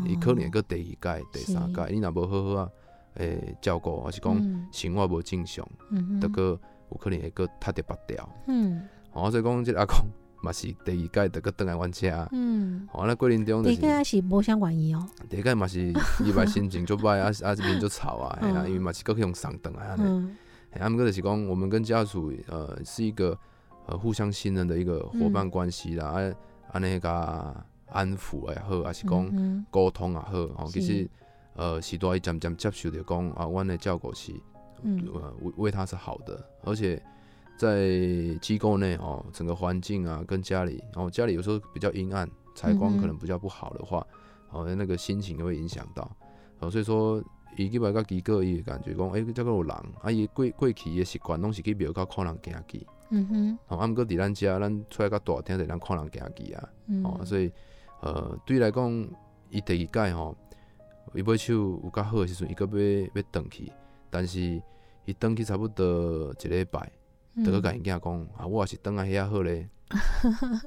[0.06, 2.70] 伊可能个第二届、第三届，你若无好好啊，
[3.16, 4.36] 诶，照顾还是讲
[4.72, 5.68] 生活无正常，
[6.22, 6.60] 得个
[6.92, 8.30] 有可能会个塌掉拔掉。
[8.48, 9.98] 嗯，哦，所以讲即阿公
[10.42, 12.28] 嘛是第二届得个登来阮遮。
[12.32, 15.06] 嗯，哦，那桂林中第一届是无相关伊哦。
[15.30, 20.30] 第一届嘛是伊摆心情就歹啊啊这边就吵啊，哎呀，因为嘛是个用上登来安尼。
[20.80, 23.38] 啊，毋过就是讲我们跟家属呃是一个
[23.88, 26.08] 呃互相信任的一个伙伴关系啦。
[26.08, 26.34] 啊。
[26.74, 31.10] 安尼甲安抚也好，还是讲沟通也好，哦，其实
[31.56, 34.34] 呃，时代伊渐渐接受着讲啊，阮的照顾是
[34.84, 37.02] 呃为为他是好的，而且
[37.58, 37.90] 在
[38.40, 44.06] 机构内哦，整个环境啊，跟家里，然后家里有时候比较阴暗，采光可能比较不好的话，
[44.52, 46.10] 哦，那个心情也会影响到，
[46.60, 47.24] 哦，所以说
[47.58, 52.86] 伊基本甲机构伊感觉讲，诶，这个有人，啊，伊过过去的习惯拢是去庙口看人行去。
[53.10, 56.70] 嗯哼，哦，啊，毋过伫咱遮，咱出来较大厅，就咱看人行去啊，
[57.04, 57.52] 哦，所以，
[58.02, 59.08] 呃，对伊来讲，
[59.50, 60.36] 伊第二届吼，
[61.16, 63.72] 伊买手有较好的时阵，伊个要要转去，
[64.10, 64.62] 但是
[65.06, 66.92] 伊转去差不多一礼拜，
[67.46, 69.70] 就搁甲因囝讲，啊，我也是等来遐好咧，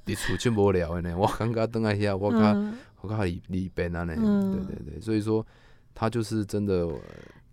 [0.07, 1.19] 伫厝真无聊诶呢。
[1.19, 4.15] 我感觉等来遐，我较我较离离边啊呢。
[4.15, 5.45] 对对对，所以说
[5.95, 6.89] 他就是真的。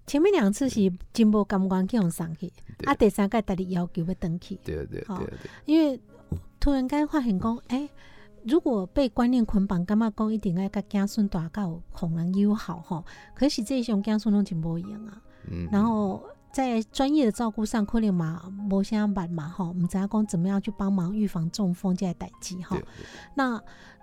[0.05, 0.79] 前面两次是
[1.11, 2.51] 真无感官去用送去，
[2.85, 4.59] 啊，第三届逐日要求要登去。
[4.63, 5.37] 对对对对。
[5.65, 5.99] 因为
[6.59, 7.89] 突然间发现讲，哎，
[8.45, 13.03] 如果被观念捆绑，感觉讲一定要甲子孙大有互人友好吼。
[13.33, 15.21] 可是这种子孙拢真无用啊。
[15.49, 15.67] 嗯。
[15.71, 16.23] 然后。
[16.57, 22.75] 在专业的照顾上，可能嘛无啥办嘛吼，唔知影讲怎么样去帮忙预防中风这些代际哈。
[23.35, 23.61] 那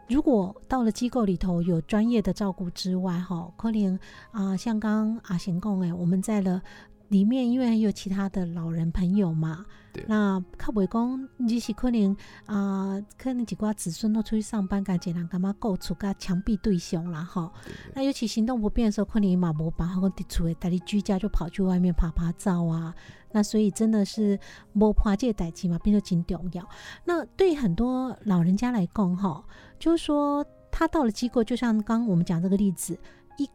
[0.08, 3.98] 如果到了机构里头有专业的照顾之外哈，可能
[4.30, 6.62] 啊像刚阿贤讲诶，我们在了。
[7.08, 9.64] 里面因为还有其他的老人朋友嘛，
[10.06, 17.52] 那较袂讲，你是可能啊，可能几寡子孙都出去上班，干简单干嘛构出甲墙壁对象啦吼。
[17.94, 22.94] 那尤其行动不便的时候，可能嘛无办法讲伫厝诶，带你居家就跑去外面拍拍照啊。
[23.30, 24.38] 那所以真的是
[24.72, 26.68] 无破这代志嘛，变得真重要。
[27.04, 29.44] 那对很多老人家来讲哈，
[29.78, 32.98] 就是说他到了机构，就像刚我们讲这个例子，
[33.36, 33.48] 一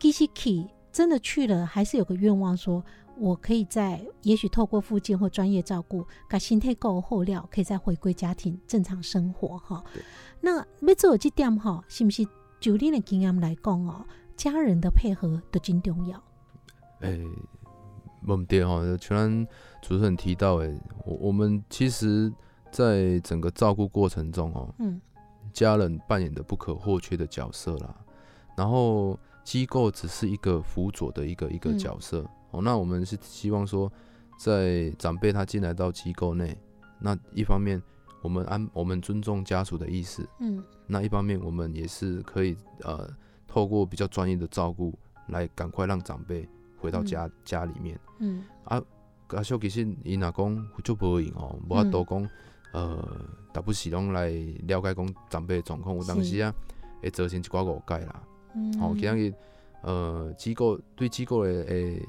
[0.00, 0.66] 其实去
[0.96, 2.82] 真的去了，还是有个愿望说。
[3.18, 9.84] 我可以在也许透过附近或专业照顾，把心态够后料，可以再回归家庭正常生活哈。
[10.40, 12.26] 那要做这点哈，是不是
[12.60, 14.06] 就你的经验来讲哦，
[14.36, 16.22] 家人的配合都真重要。
[17.00, 17.26] 诶，
[18.26, 19.46] 问题哈，像
[19.82, 22.32] 主持人提到诶，我我们其实
[22.70, 25.00] 在整个照顾过程中哦，嗯，
[25.54, 27.94] 家人扮演的不可或缺的角色啦。
[28.56, 32.28] 然后机构只是一个辅佐的一个一个角色。
[32.50, 33.90] 哦，那我们是希望说，
[34.36, 36.58] 在长辈他进来到机构内，
[36.98, 37.80] 那一方面
[38.22, 43.08] 我们安我们尊重家属的意思，嗯，那一方面我们也是可以呃
[43.46, 44.92] 透过比较专业的照顾
[45.28, 48.42] 来赶快让长辈回到家家里面，嗯。
[48.64, 48.82] 啊，
[49.28, 52.28] 阿秀其实伊若讲就无用哦，无法度讲
[52.72, 53.08] 呃，
[53.52, 54.28] 大不时拢来
[54.66, 56.52] 了解讲长辈状况，有当时啊
[57.00, 58.22] 会造成一寡误解啦，
[58.56, 59.34] 嗯，好，其实
[59.82, 62.02] 呃机构对机构的诶。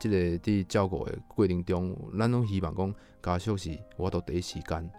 [0.00, 4.90] 即个伫照顾的过程中，咱拢希望讲家属是我都第一时间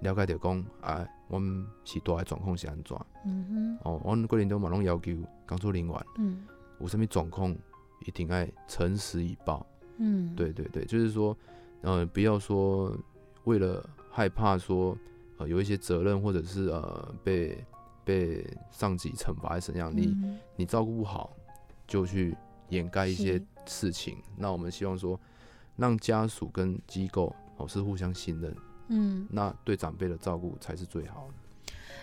[0.00, 2.98] 了解着讲，啊，阮是大的状况是安怎？
[3.26, 5.12] 嗯哼，哦，阮过程中嘛拢要求
[5.46, 6.42] 工作人员，嗯，
[6.80, 7.54] 有啥物状况
[8.06, 9.64] 一定爱诚实以报。
[9.98, 11.36] 嗯，对对对，就是说，
[11.82, 12.96] 呃，不要说
[13.44, 14.96] 为了害怕说，
[15.36, 17.62] 呃，有一些责任或者是呃被
[18.10, 20.16] 被上级惩罚还是怎样，你
[20.56, 21.30] 你照顾不好
[21.86, 22.36] 就去。
[22.70, 25.18] 掩盖一些事情，那我们希望说，
[25.74, 31.34] 让家属跟机构哦是互相信任，嗯，那对长辈的照顾才是最好的。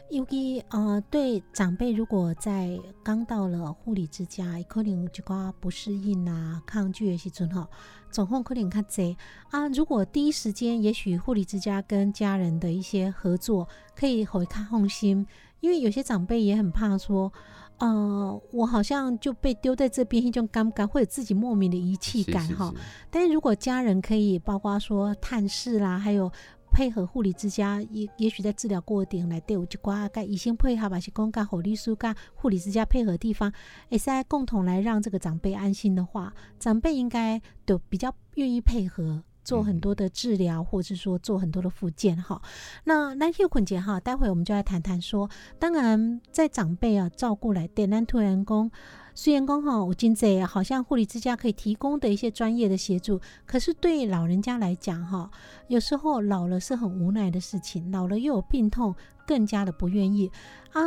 [0.10, 7.66] 尤其呃，对长辈如果在刚到了护理之家，可能有一寡不适应啊、抗拒的时阵哈，
[8.12, 9.16] 总控可能较侪
[9.52, 9.70] 啊。
[9.70, 15.26] 如果第一时间，也许护理之家跟家人的一些合作，可以回看放心，
[15.60, 17.32] 因为有些长辈也很怕说。
[17.80, 22.74] 呃，我好像就被丢在这边，一种尴尬，或者自己莫名的遗弃感哈。
[23.12, 26.32] 但是如果家人可以，包括说探视啦，还有
[26.72, 33.54] 配合护理之家，也也许在治疗过程来对我就挂该，已经配合吧，是公干护理师跟护理之家配合地方，
[33.90, 39.24] 也是在共同来让这个长辈安心的话，长辈应该都比较愿意配合。
[39.48, 42.42] 做很多的治疗，或者是说做很多的复健哈。
[42.84, 48.70] 那那秀捆姐哈，待会我们就来谈谈说，当然在长辈啊照顾来电，那突然工
[49.16, 55.32] 虽然工哈，我今在好像护理之家可以提供的一些专业的协助，可是对老人家来讲哈，
[55.70, 58.94] 有时候老了是很无奈的事情，老了又有病痛，
[59.26, 60.30] 更加的不愿意
[60.74, 60.82] 啊。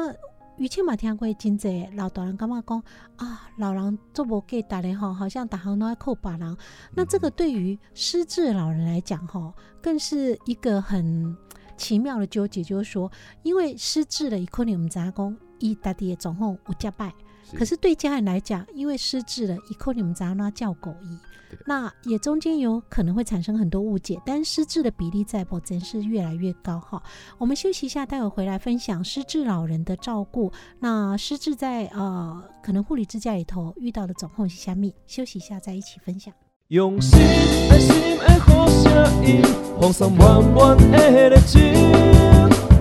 [0.60, 2.82] 以前嘛听过真济老大人感觉讲
[3.16, 6.54] 啊，老人做无给打咧吼，好像打行都要扣把人。
[6.94, 11.34] 那这个对于失智老人来讲吼，更是一个很
[11.78, 13.10] 奇妙的纠结，就是说，
[13.42, 17.10] 因为失智了，可能我们知影讲伊家己的状况有加败。
[17.54, 21.18] 可是对家人来讲，因为失智了，以后你们咋那叫狗医？
[21.66, 27.02] 那也中间有可能会产生很多误解，但失智的比例在保真是越来越高哈。
[27.38, 30.52] 我们休息一下，待会回来分享失智老人的照顾。
[30.78, 34.94] 那失智在呃，可能护理之家里头遇到的总控是虾米？
[35.06, 36.32] 休息一下再一起分享。
[36.68, 37.18] 用心
[37.70, 39.42] 爱心的好声音，
[39.80, 41.60] 放上满满的热情，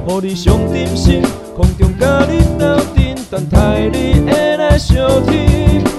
[0.06, 1.22] 互你上点心，
[1.56, 4.96] 空中甲你斗阵，等待你的来相
[5.26, 5.99] 听。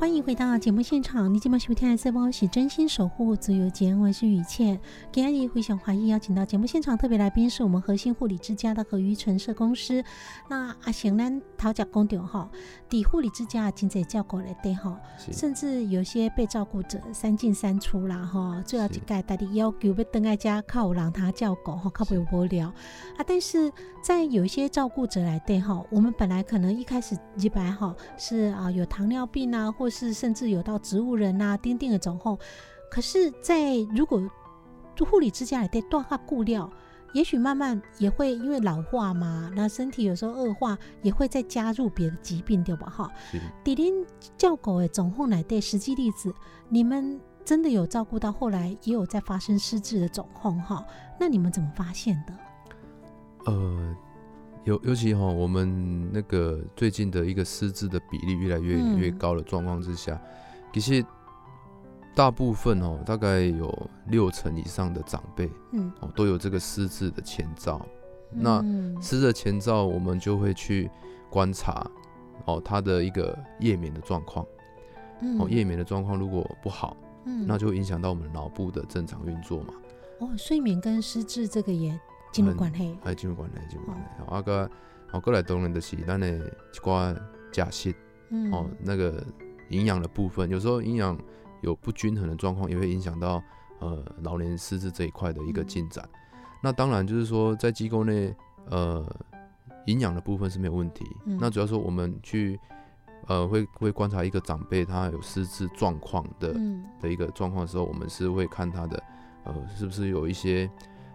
[0.00, 4.80] 欢迎回回到节目现场，你今晚收听的是《是真心守护自由节》，我是雨倩。
[5.10, 10.04] 今日回想华裔邀请到节目现场特别来宾是我们核心护理之家的何玉纯社公司。
[10.48, 11.28] 那阿贤呢，
[11.58, 12.48] 讨讲公调哈，
[12.88, 14.96] 底护理之家经济照顾来对哈，
[15.32, 23.24] 甚至有些被照顾者三进三出啦哈，最后一盖大的要求被登爱家靠让他叫狗哈，靠不无聊啊。
[23.26, 23.70] 但是
[24.00, 32.38] 在有一些照顾者来对哈，我们本来可能一开始一百哈是啊有糖尿病啊，或是甚至有到植物人呐、钉钉的种后，
[32.90, 34.22] 可是，在如果
[35.04, 36.70] 护理之家里得多下固料，
[37.12, 42.88] 也许慢慢也会因为老化嘛，那身体有时候恶化，也会再加入别的疾病，对吧？
[42.88, 43.10] 哈。
[43.64, 46.34] 迪林教狗诶，总后来对实际例子，
[46.68, 50.84] 你们真的有照顾到后来也有在发生失智的总后哈？
[51.18, 52.34] 那你们怎么发现的？
[53.46, 53.96] 呃。
[54.64, 60.20] 尤尤其哈，我们那个最近的一个失智的比例越来越越高的状况之下，
[60.72, 61.04] 其实
[62.14, 67.84] 大部分哦，大概有六成以上的长辈，嗯，哦，都有这个失智的前兆。
[68.32, 68.62] 那
[69.00, 70.90] 失智的前兆，我们就会去
[71.30, 71.84] 观察
[72.44, 74.46] 哦，他的一个夜眠的状况。
[75.38, 79.74] 哦，夜眠的状况如果不好，嗯，那就影响到我们脑部的正常运作嘛。
[80.18, 81.98] 哦，睡眠跟失智这个也。
[82.32, 84.04] 进入关系，哎，进入关系，进入关系。
[84.28, 84.70] 啊个，
[85.12, 87.16] 哦，过来当然就是咱的一寡
[87.50, 87.92] 假食，
[88.52, 89.24] 哦，那个
[89.70, 91.18] 营养的部分，有时候营养
[91.62, 93.42] 有不均衡的状况，也会影响到
[93.80, 96.08] 呃老年失智这一块的一个进展。
[96.62, 98.32] 那当然就是说，在机构内，
[98.68, 99.04] 呃，
[99.86, 101.04] 营养的部分是没有问题。
[101.24, 102.58] 那主要说我们去
[103.26, 106.54] 呃会会观察一个长辈他有失智状况的
[107.00, 109.02] 的一个状况的时候，我们是会看他的
[109.44, 110.70] 呃是不是有一些。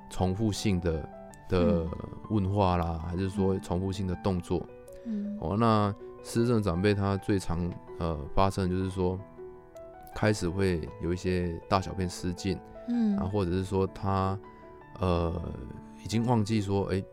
[0.09, 1.09] 重复性的
[1.49, 1.85] 的
[2.29, 4.65] 问话啦，还是说重复性的动作？
[5.05, 5.93] 嗯，哦，那
[6.23, 9.19] 失智长辈他最常呃发生就是说，
[10.15, 12.57] 开始会有一些大小便失禁，
[12.89, 14.37] 嗯，啊，或者是说他
[14.99, 15.39] 呃
[16.03, 17.03] 已经忘记说，哎，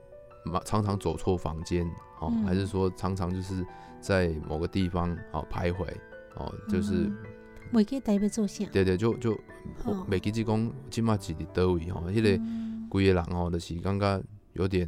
[0.65, 1.87] 常常走错房间，
[2.21, 3.63] 哦，还是说常常就是
[4.01, 5.87] 在某个地方哦徘徊，
[6.37, 7.13] 哦，就是
[7.71, 8.65] 每个代表做啥？
[8.73, 9.39] 对对，就就
[10.07, 12.43] 每记只讲今嘛是伫倒位吼，迄个。
[12.93, 14.23] 规个人哦，就是感觉
[14.53, 14.87] 有点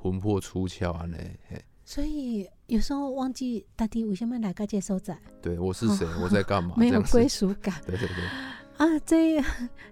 [0.00, 1.16] 魂魄出窍安尼，
[1.48, 1.60] 嘿。
[1.84, 5.12] 所以有时候忘记到底为什么来个接收者。
[5.42, 6.06] 对，我是谁？
[6.22, 6.74] 我在干嘛？
[6.78, 7.74] 没有归属感。
[7.84, 8.24] 对对对。
[8.76, 9.42] 啊，这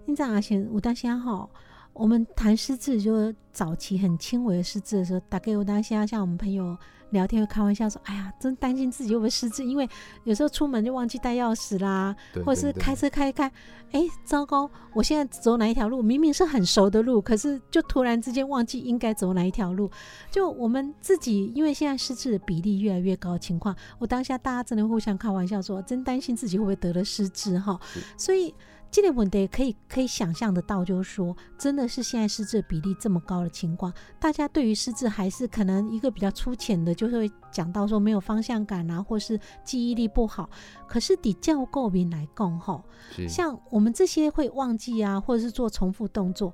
[0.06, 1.50] 你讲啊，先我当先哈，
[1.92, 6.78] 我们谈失智，就早期很轻微的失智的时候，大概我当下像我们朋友。
[7.12, 9.88] 聊天会开玩笑说：“哎呀，真担心自己会不会失智，因为
[10.24, 13.50] 有时候出门就忘记带钥匙啦，或者是开车开开，
[13.92, 14.68] 哎，糟糕！
[14.92, 19.90] 我现在走哪一条路，明明是很熟的路，可是就突然之间忘记应该走哪一条路。
[20.30, 27.78] 就我们自己，因为现在失智的比例越来越高情况，我当下大家真的互相开玩笑说，真担心自己会不会得了失智哈。
[28.16, 28.54] 所以。”
[28.92, 33.90] 这个问题可以可以想象得到，就是说，真的是现在失智比例这么高的情况，
[34.20, 40.50] 大家对于失智还是可能一个比较粗浅的，就是会讲到说没有方向感啊，或是记忆力不好。
[40.86, 42.84] 可是底教过民来讲，吼，
[43.26, 46.52] 像我们这些会忘记啊，或者是做重复动作。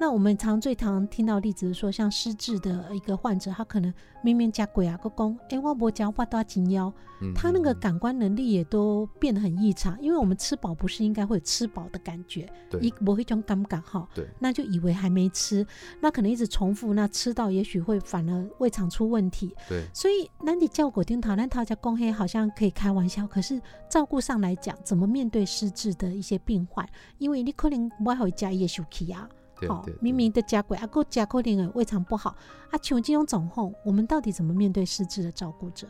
[0.00, 3.92] 那我们常最常听到例子是说，像失智的一个患者，他可能
[4.22, 6.90] 明明加鬼啊个公，哎，我不讲话都要紧腰，
[7.34, 10.00] 他那个感官能力也都变得很异常。
[10.00, 15.66] 因为我们吃饱不是应该会有吃饱的感觉，一不会种尴尬哈，那就以为还没吃，
[16.00, 19.54] 那可能一直重复，那吃到也许会反而胃肠出问题。
[19.68, 26.88] 对，所以那你叫果丁桃，那他家公黑好像可以开玩笑，可是照顾上来讲，怎么面对失智的一些病患？
[27.18, 29.28] 因为你可能不会加也休息啊。
[29.68, 32.30] 好，明明的加贵，啊，够加可能胃肠不好，
[32.70, 35.86] 啊，像这种状况，我们到底怎么面对失智的照顾者？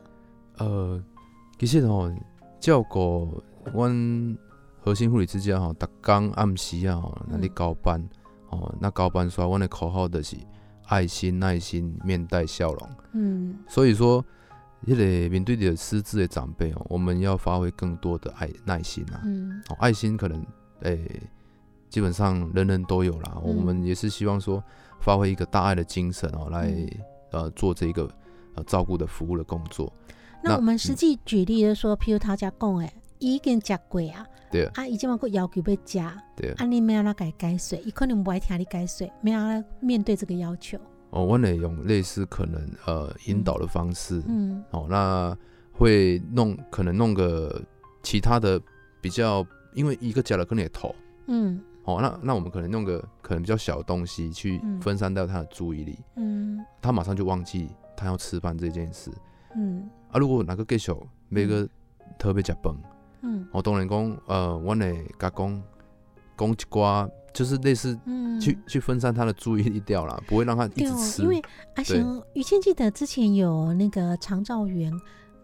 [0.58, 1.02] 呃，
[1.58, 2.10] 其实吼，
[2.58, 3.42] 照顾
[3.72, 4.36] 阮
[4.80, 8.02] 核心护理之家吼，逐工暗时啊吼，那里交班，
[8.48, 10.36] 哦，那交班刷，阮的口号就是
[10.86, 12.88] 爱心、耐心、面带笑容。
[13.12, 14.24] 嗯，所以说，
[14.86, 19.20] 迄个面对着失智的长辈哦，我们要发挥更多的爱、耐心啊。
[19.24, 20.44] 嗯，哦，爱心可能，
[20.80, 21.22] 诶。
[21.90, 24.62] 基本上人人都有啦，我们也是希望说
[25.00, 26.72] 发挥一个大爱的精神哦，来
[27.32, 28.08] 呃做这个
[28.54, 29.92] 呃照顾的服务的工作。
[30.42, 34.64] 那我们实际举例的说，譬如他家讲诶，已经食过啊，对。
[34.74, 36.00] 啊，已经要求要食，
[36.36, 36.52] 对。
[36.52, 39.40] 啊，你没有那改改水，伊可能不爱听你改水，没有
[39.80, 40.78] 面对这个要求。
[41.10, 45.36] 哦，我呢用类似可能呃引导的方式，嗯，哦，那
[45.72, 47.60] 会弄可能弄个
[48.02, 48.58] 其他的
[49.02, 50.94] 比较，因为一个加了可能也头，
[51.26, 51.60] 嗯。
[51.96, 59.10] 哦，那那我们可能弄个可能比较小的东西去分散掉他的注意力，嗯，他马上就忘记他要吃饭这件事，
[59.56, 61.68] 嗯，啊，如果哪个给手每个
[62.18, 62.76] 特别加崩，
[63.22, 64.86] 嗯，我当然讲，呃，我呢
[65.18, 65.62] 甲讲
[66.36, 67.98] 讲一寡，就是类似
[68.40, 71.22] 去去分散他的注意力掉了，不会让他一直吃。
[71.22, 71.42] 因为
[71.74, 74.92] 阿行雨倩记得之前有那个常照员。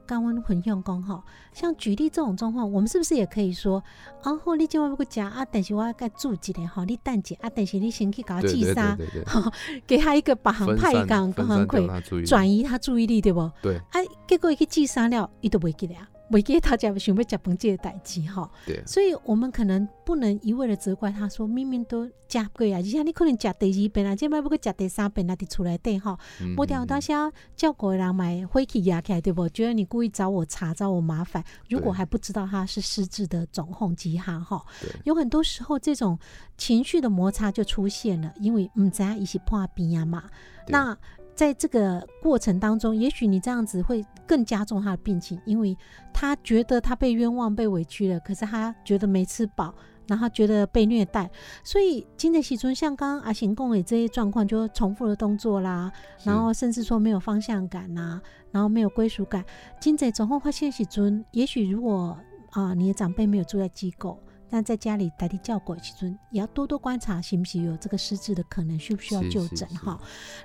[0.06, 3.82] 高温混用功吼，像举例这种状况，我们是不是也可以说，
[4.22, 8.96] 然，后你今晚不夹啊，但是我要该注意的哈，你淡姐啊，但是你先去搞记杀，
[9.26, 9.52] 好，
[9.86, 11.88] 给他一个把航派港刚刚可以
[12.24, 13.50] 转移他注意力，对不？
[13.60, 16.08] 对，啊，结果一个记杀了，伊都袂记得啊。
[16.30, 26.18] 未给他家想要食饭这个代志哈，对，所以我们可能不能一味的责怪他说明明都加贵啊，而且你可能食第二遍啊，即摆不过食第三遍啊，伫厝内底哈，
[26.56, 29.48] 无掉当下叫过人买回去压起来对不？
[29.50, 34.64] 觉得你故意找我茬找我麻烦，如果还不知道他是失智的总控机哈哈，
[35.04, 36.18] 有很多时候这种
[36.58, 40.24] 情绪的摩擦就出现了，因为唔知一起破病啊嘛，
[40.68, 40.98] 那。
[41.36, 45.76] 在这个过程当中，也许你这样子会更加重他的病情，因为
[46.12, 49.74] 他觉得他被冤枉、被委屈了，可是他觉得没吃饱，
[50.08, 51.30] 然后觉得被虐待，
[51.62, 55.92] 所以金泽喜尊像刚刚阿行共伟这些状况，就重复的动作啦，
[56.24, 58.18] 然后甚至说没有方向感呐，
[58.50, 59.44] 然后没有归属感。
[59.78, 62.16] 金泽总后发现喜尊，也许如果
[62.52, 64.18] 啊你的长辈没有住在机构。
[64.56, 70.00] 但在家里代替教过其中也要多多观察，行不行有这个失智的可能，需不需要就诊哈？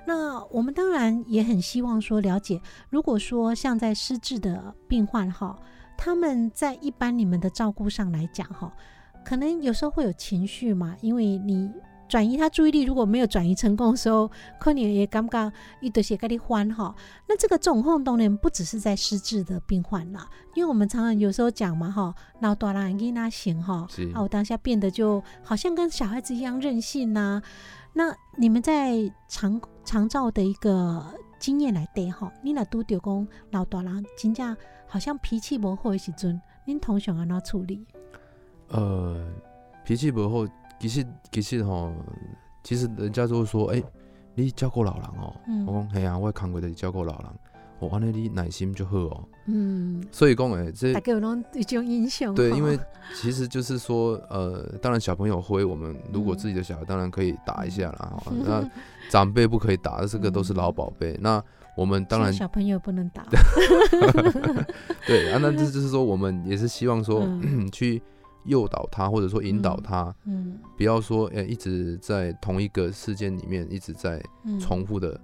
[0.06, 2.60] 那我们当然也很希望说了解，
[2.90, 5.58] 如果说像在失智的病患哈，
[5.96, 8.70] 他们在一般你们的照顾上来讲哈，
[9.24, 11.72] 可能有时候会有情绪嘛，因为你。
[12.12, 15.50] 转移他注意力，如果没有转移成功的时候，可能也感觉
[15.80, 16.94] 一堆些跟你欢哈。
[17.26, 27.40] 那这个状况当然不只是在失智的病患啦，因为我们常常有时候讲嘛哈，老大人跟他行哈，啊，我当下变得就好像跟小孩子一样任性呐。
[27.94, 31.02] 那你们在长长照的一个
[31.38, 34.54] 经验来对哈，你那都丢讲老大人真正
[34.86, 37.86] 好像脾气不好的时阵，您通常安怎处理？
[38.68, 39.32] 呃，
[39.82, 40.46] 脾气不好。
[40.82, 41.92] 其实其实吼，
[42.64, 43.80] 其实人家就会说，哎，
[44.34, 45.32] 你照顾老人哦。
[45.64, 47.28] 我讲系啊，我看过你照顾老人，
[47.78, 49.24] 我安尼你耐心就好哦。
[49.46, 50.04] 嗯。
[50.10, 52.34] 所以讲诶，这大概有种一种印象。
[52.34, 52.76] 对，因为
[53.14, 58.20] 其实就是说，呃，当然小朋友挥，我们如果自己的小孩，当然可以打一下啦。
[58.44, 58.68] 那
[59.08, 61.16] 长辈不可以打，这个都是老宝贝。
[61.20, 61.40] 那
[61.76, 63.24] 我们当然小朋友不能打。
[65.06, 67.24] 对啊，那这就是说，我们也是希望说
[67.70, 68.02] 去。
[68.44, 74.22] 诱导他，或者说引导他，嗯，不要说，诶，一直在同一个事件里面一直在
[74.60, 75.20] 重复的，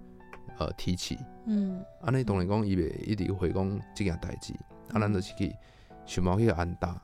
[0.59, 4.53] 呃，提起，嗯，啊，那当然讲伊袂一直回讲这件代志，
[4.93, 5.55] 啊，咱就是去
[6.07, 7.01] 想办法去安搭。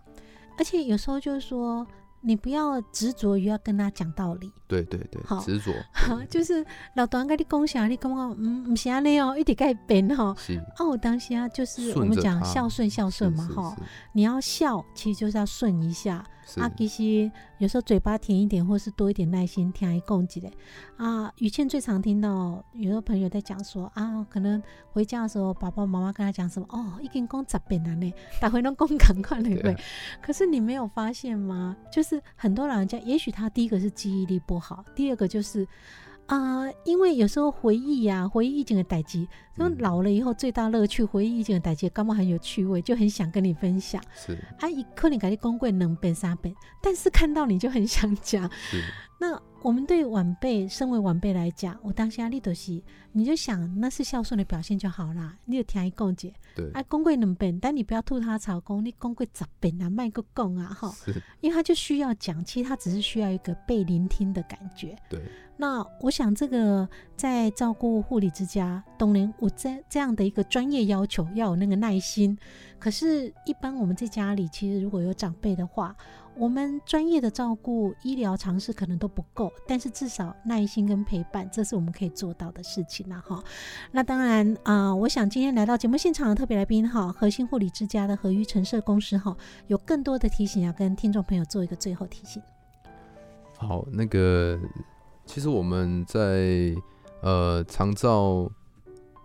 [0.56, 1.86] 而且有时候就是说。
[2.24, 5.40] 你不要执着于要跟他讲道理，对对对，好。
[5.40, 5.72] 执着，
[6.30, 6.64] 就是
[6.96, 10.34] 老段跟你讲啥，你讲我，嗯，唔 是安尼哦，一点改变哈。
[10.38, 13.76] 是，啊，我当下就是我们讲孝顺孝顺嘛哈，
[14.14, 16.24] 你要孝，其实就是要顺一下。
[16.56, 20.50] 啊，其实有时候嘴巴甜一点，或是多一点耐心，听一共济的。
[20.96, 29.76] 啊，雨倩最常听到有的朋友在讲说啊，可能回家的时候，爸爸妈妈跟他讲什么哦，一根公十遍了呢，打回农工赶快对不对？
[30.22, 31.76] 可是你没有发现吗？
[31.90, 35.66] 就是很多老人家，也许他第一个是记忆力不好，第二个就是。
[36.26, 44.02] 啊，因为有时候回忆呀，回忆以前的代际，说老了以后最大乐趣，回忆以前的代际，刚刚很有趣味，就很想跟你分享。
[44.14, 48.50] 是，啊，一可能感觉公贵能变三倍，但是看到你就很想讲。
[48.52, 48.82] 是，
[49.20, 49.40] 那。
[49.64, 55.34] 我们对晚辈，身为晚辈来讲，我当下你都是，你就想那是孝顺的表现就好啦。
[55.46, 60.94] 你就听一讲解，对，哎，公贵能变，但你不要吐他槽公，你公贵咋变啊，卖个供啊，哈，
[61.40, 64.94] 因为他就需要讲，其实他只是需要一个被聆听的感觉。
[65.08, 65.18] 对，
[65.56, 72.36] 那我想这个在照顾护理之家，当然我在这样的一个专业要求，要有那个耐心。
[72.78, 75.96] 可是，一般我们在家里，其实如果有长辈的话，
[76.36, 83.42] 我们专业的照顾、医疗常识可能都不够，但是至少耐心跟陪伴，这是我们可以做到的事情了哈。
[83.92, 89.34] 那当然啊，我想今天来到节目现场的特别来宾哈，核心护理之家的何玉成社公司哈，
[89.68, 92.42] 有更多的提醒要跟听众朋友做一个最后提醒。
[93.56, 94.58] 好，那个
[95.26, 96.74] 其实我们在
[97.20, 98.50] 呃长照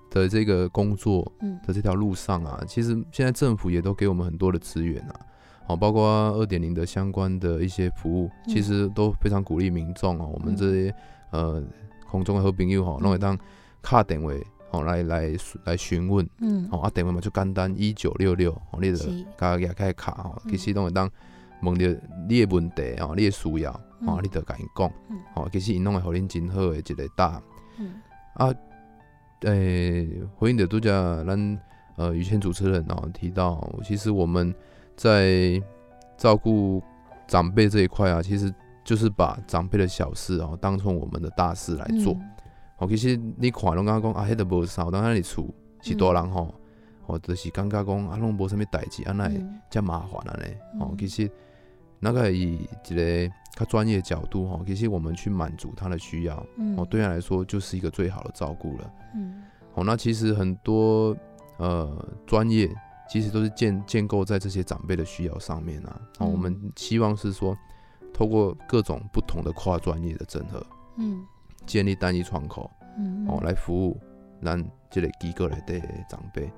[0.09, 1.31] 的这个工作
[1.65, 5.15] 的这条路上啊，其实现在政府也都给我们很多的资源啊。
[5.67, 10.31] 好，包括二点零的相关的一些服务，其实都非常鼓励民众哦。
[10.33, 10.95] 我们这些
[11.29, 11.63] 呃
[12.09, 13.37] 空中的好朋友哈，弄一当
[13.83, 14.31] 卡电话
[14.71, 15.35] 哦来来
[15.65, 19.05] 来询问，嗯，哦啊电话嘛就简单一九六六，哦你就
[19.37, 21.07] 加加开卡哦，其实拢会当
[21.61, 24.91] 问的你的问题哦，你的需要哦，你就甲因讲，
[25.35, 27.43] 哦其实因拢会互恁真好诶一个答案。
[28.33, 28.53] 啊，
[29.41, 31.59] 诶回应的都叫咱
[31.95, 34.53] 呃于谦主持人哦提到，其实我们。
[35.01, 35.63] 在
[36.17, 36.83] 照顾
[37.25, 42.13] 长辈这一块啊，其实就是把长辈的小事哦，当成我们的大事来做。
[42.79, 45.47] 哦，其实你看拢感觉讲啊，迄个无啥，当咱哩厝
[45.81, 46.53] 是大人吼，
[47.05, 50.53] 哦，就是感觉讲啊，拢无啥物代志，安，那会遮麻烦安尼。
[50.81, 51.31] 哦，其实
[51.99, 56.37] 那个以一个较专业角度哈，其实我们去满足他的需要，
[56.77, 58.93] 哦，对他来说就是一个最好的照顾了。
[59.15, 59.43] 嗯，
[59.73, 61.15] 好，那其实很多
[61.57, 62.69] 呃专业
[63.09, 66.01] 其实都是建建构在这些长辈的需要上面啊。
[66.19, 67.57] 哦，我们希望是说，
[68.13, 70.65] 透过各种不同的跨专业的整合，
[70.97, 71.25] 嗯。
[71.65, 73.99] 建立单一窗口，嗯，哦，来服务
[74.41, 75.79] 咱这个机构来的
[76.09, 76.49] 长辈，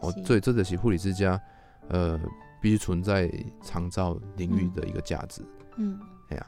[0.00, 1.40] 哦，所以这就是护理之家，
[1.88, 2.20] 呃，
[2.60, 3.30] 必须存在
[3.62, 5.42] 长照领域的一个价值，
[5.76, 5.98] 嗯，
[6.28, 6.46] 哎呀，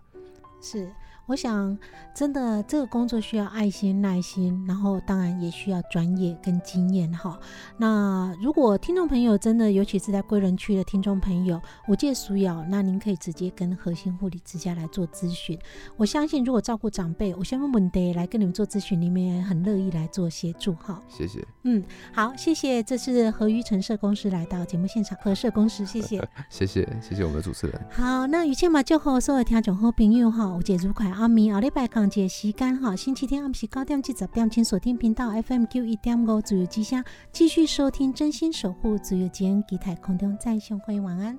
[0.61, 0.91] 是。
[1.27, 1.79] 我想，
[2.15, 7.39] 真的这个工作需要爱心、耐心，然后当然也需要专业跟经验哈。
[7.79, 15.59] 那如果听众朋友真的，尤其是在贵人区的听众朋友，我介属咬，那您可以直接跟核心护理之家来做咨询。
[15.97, 21.01] 我相信，如果照顾长辈，我相信问题来跟你们做咨询，你们也很乐意来做协助哈。
[21.09, 21.47] 谢谢。
[21.63, 22.83] 嗯，好，谢谢。
[22.83, 26.21] 这是何于成社公司来到节目现场，何社公司，谢谢。
[26.51, 27.81] 谢谢，谢谢我们的主持人。
[27.93, 31.12] 好，那于倩嘛就和所有听众好朋友哈，我姐如快。
[31.13, 41.39] 阿明后礼拜讲解时间哈，星期天暗时九点至十点，请锁定频道 FM 九一点五自由之声，继续收听真心守护自由间，期待空中再相会，晚安。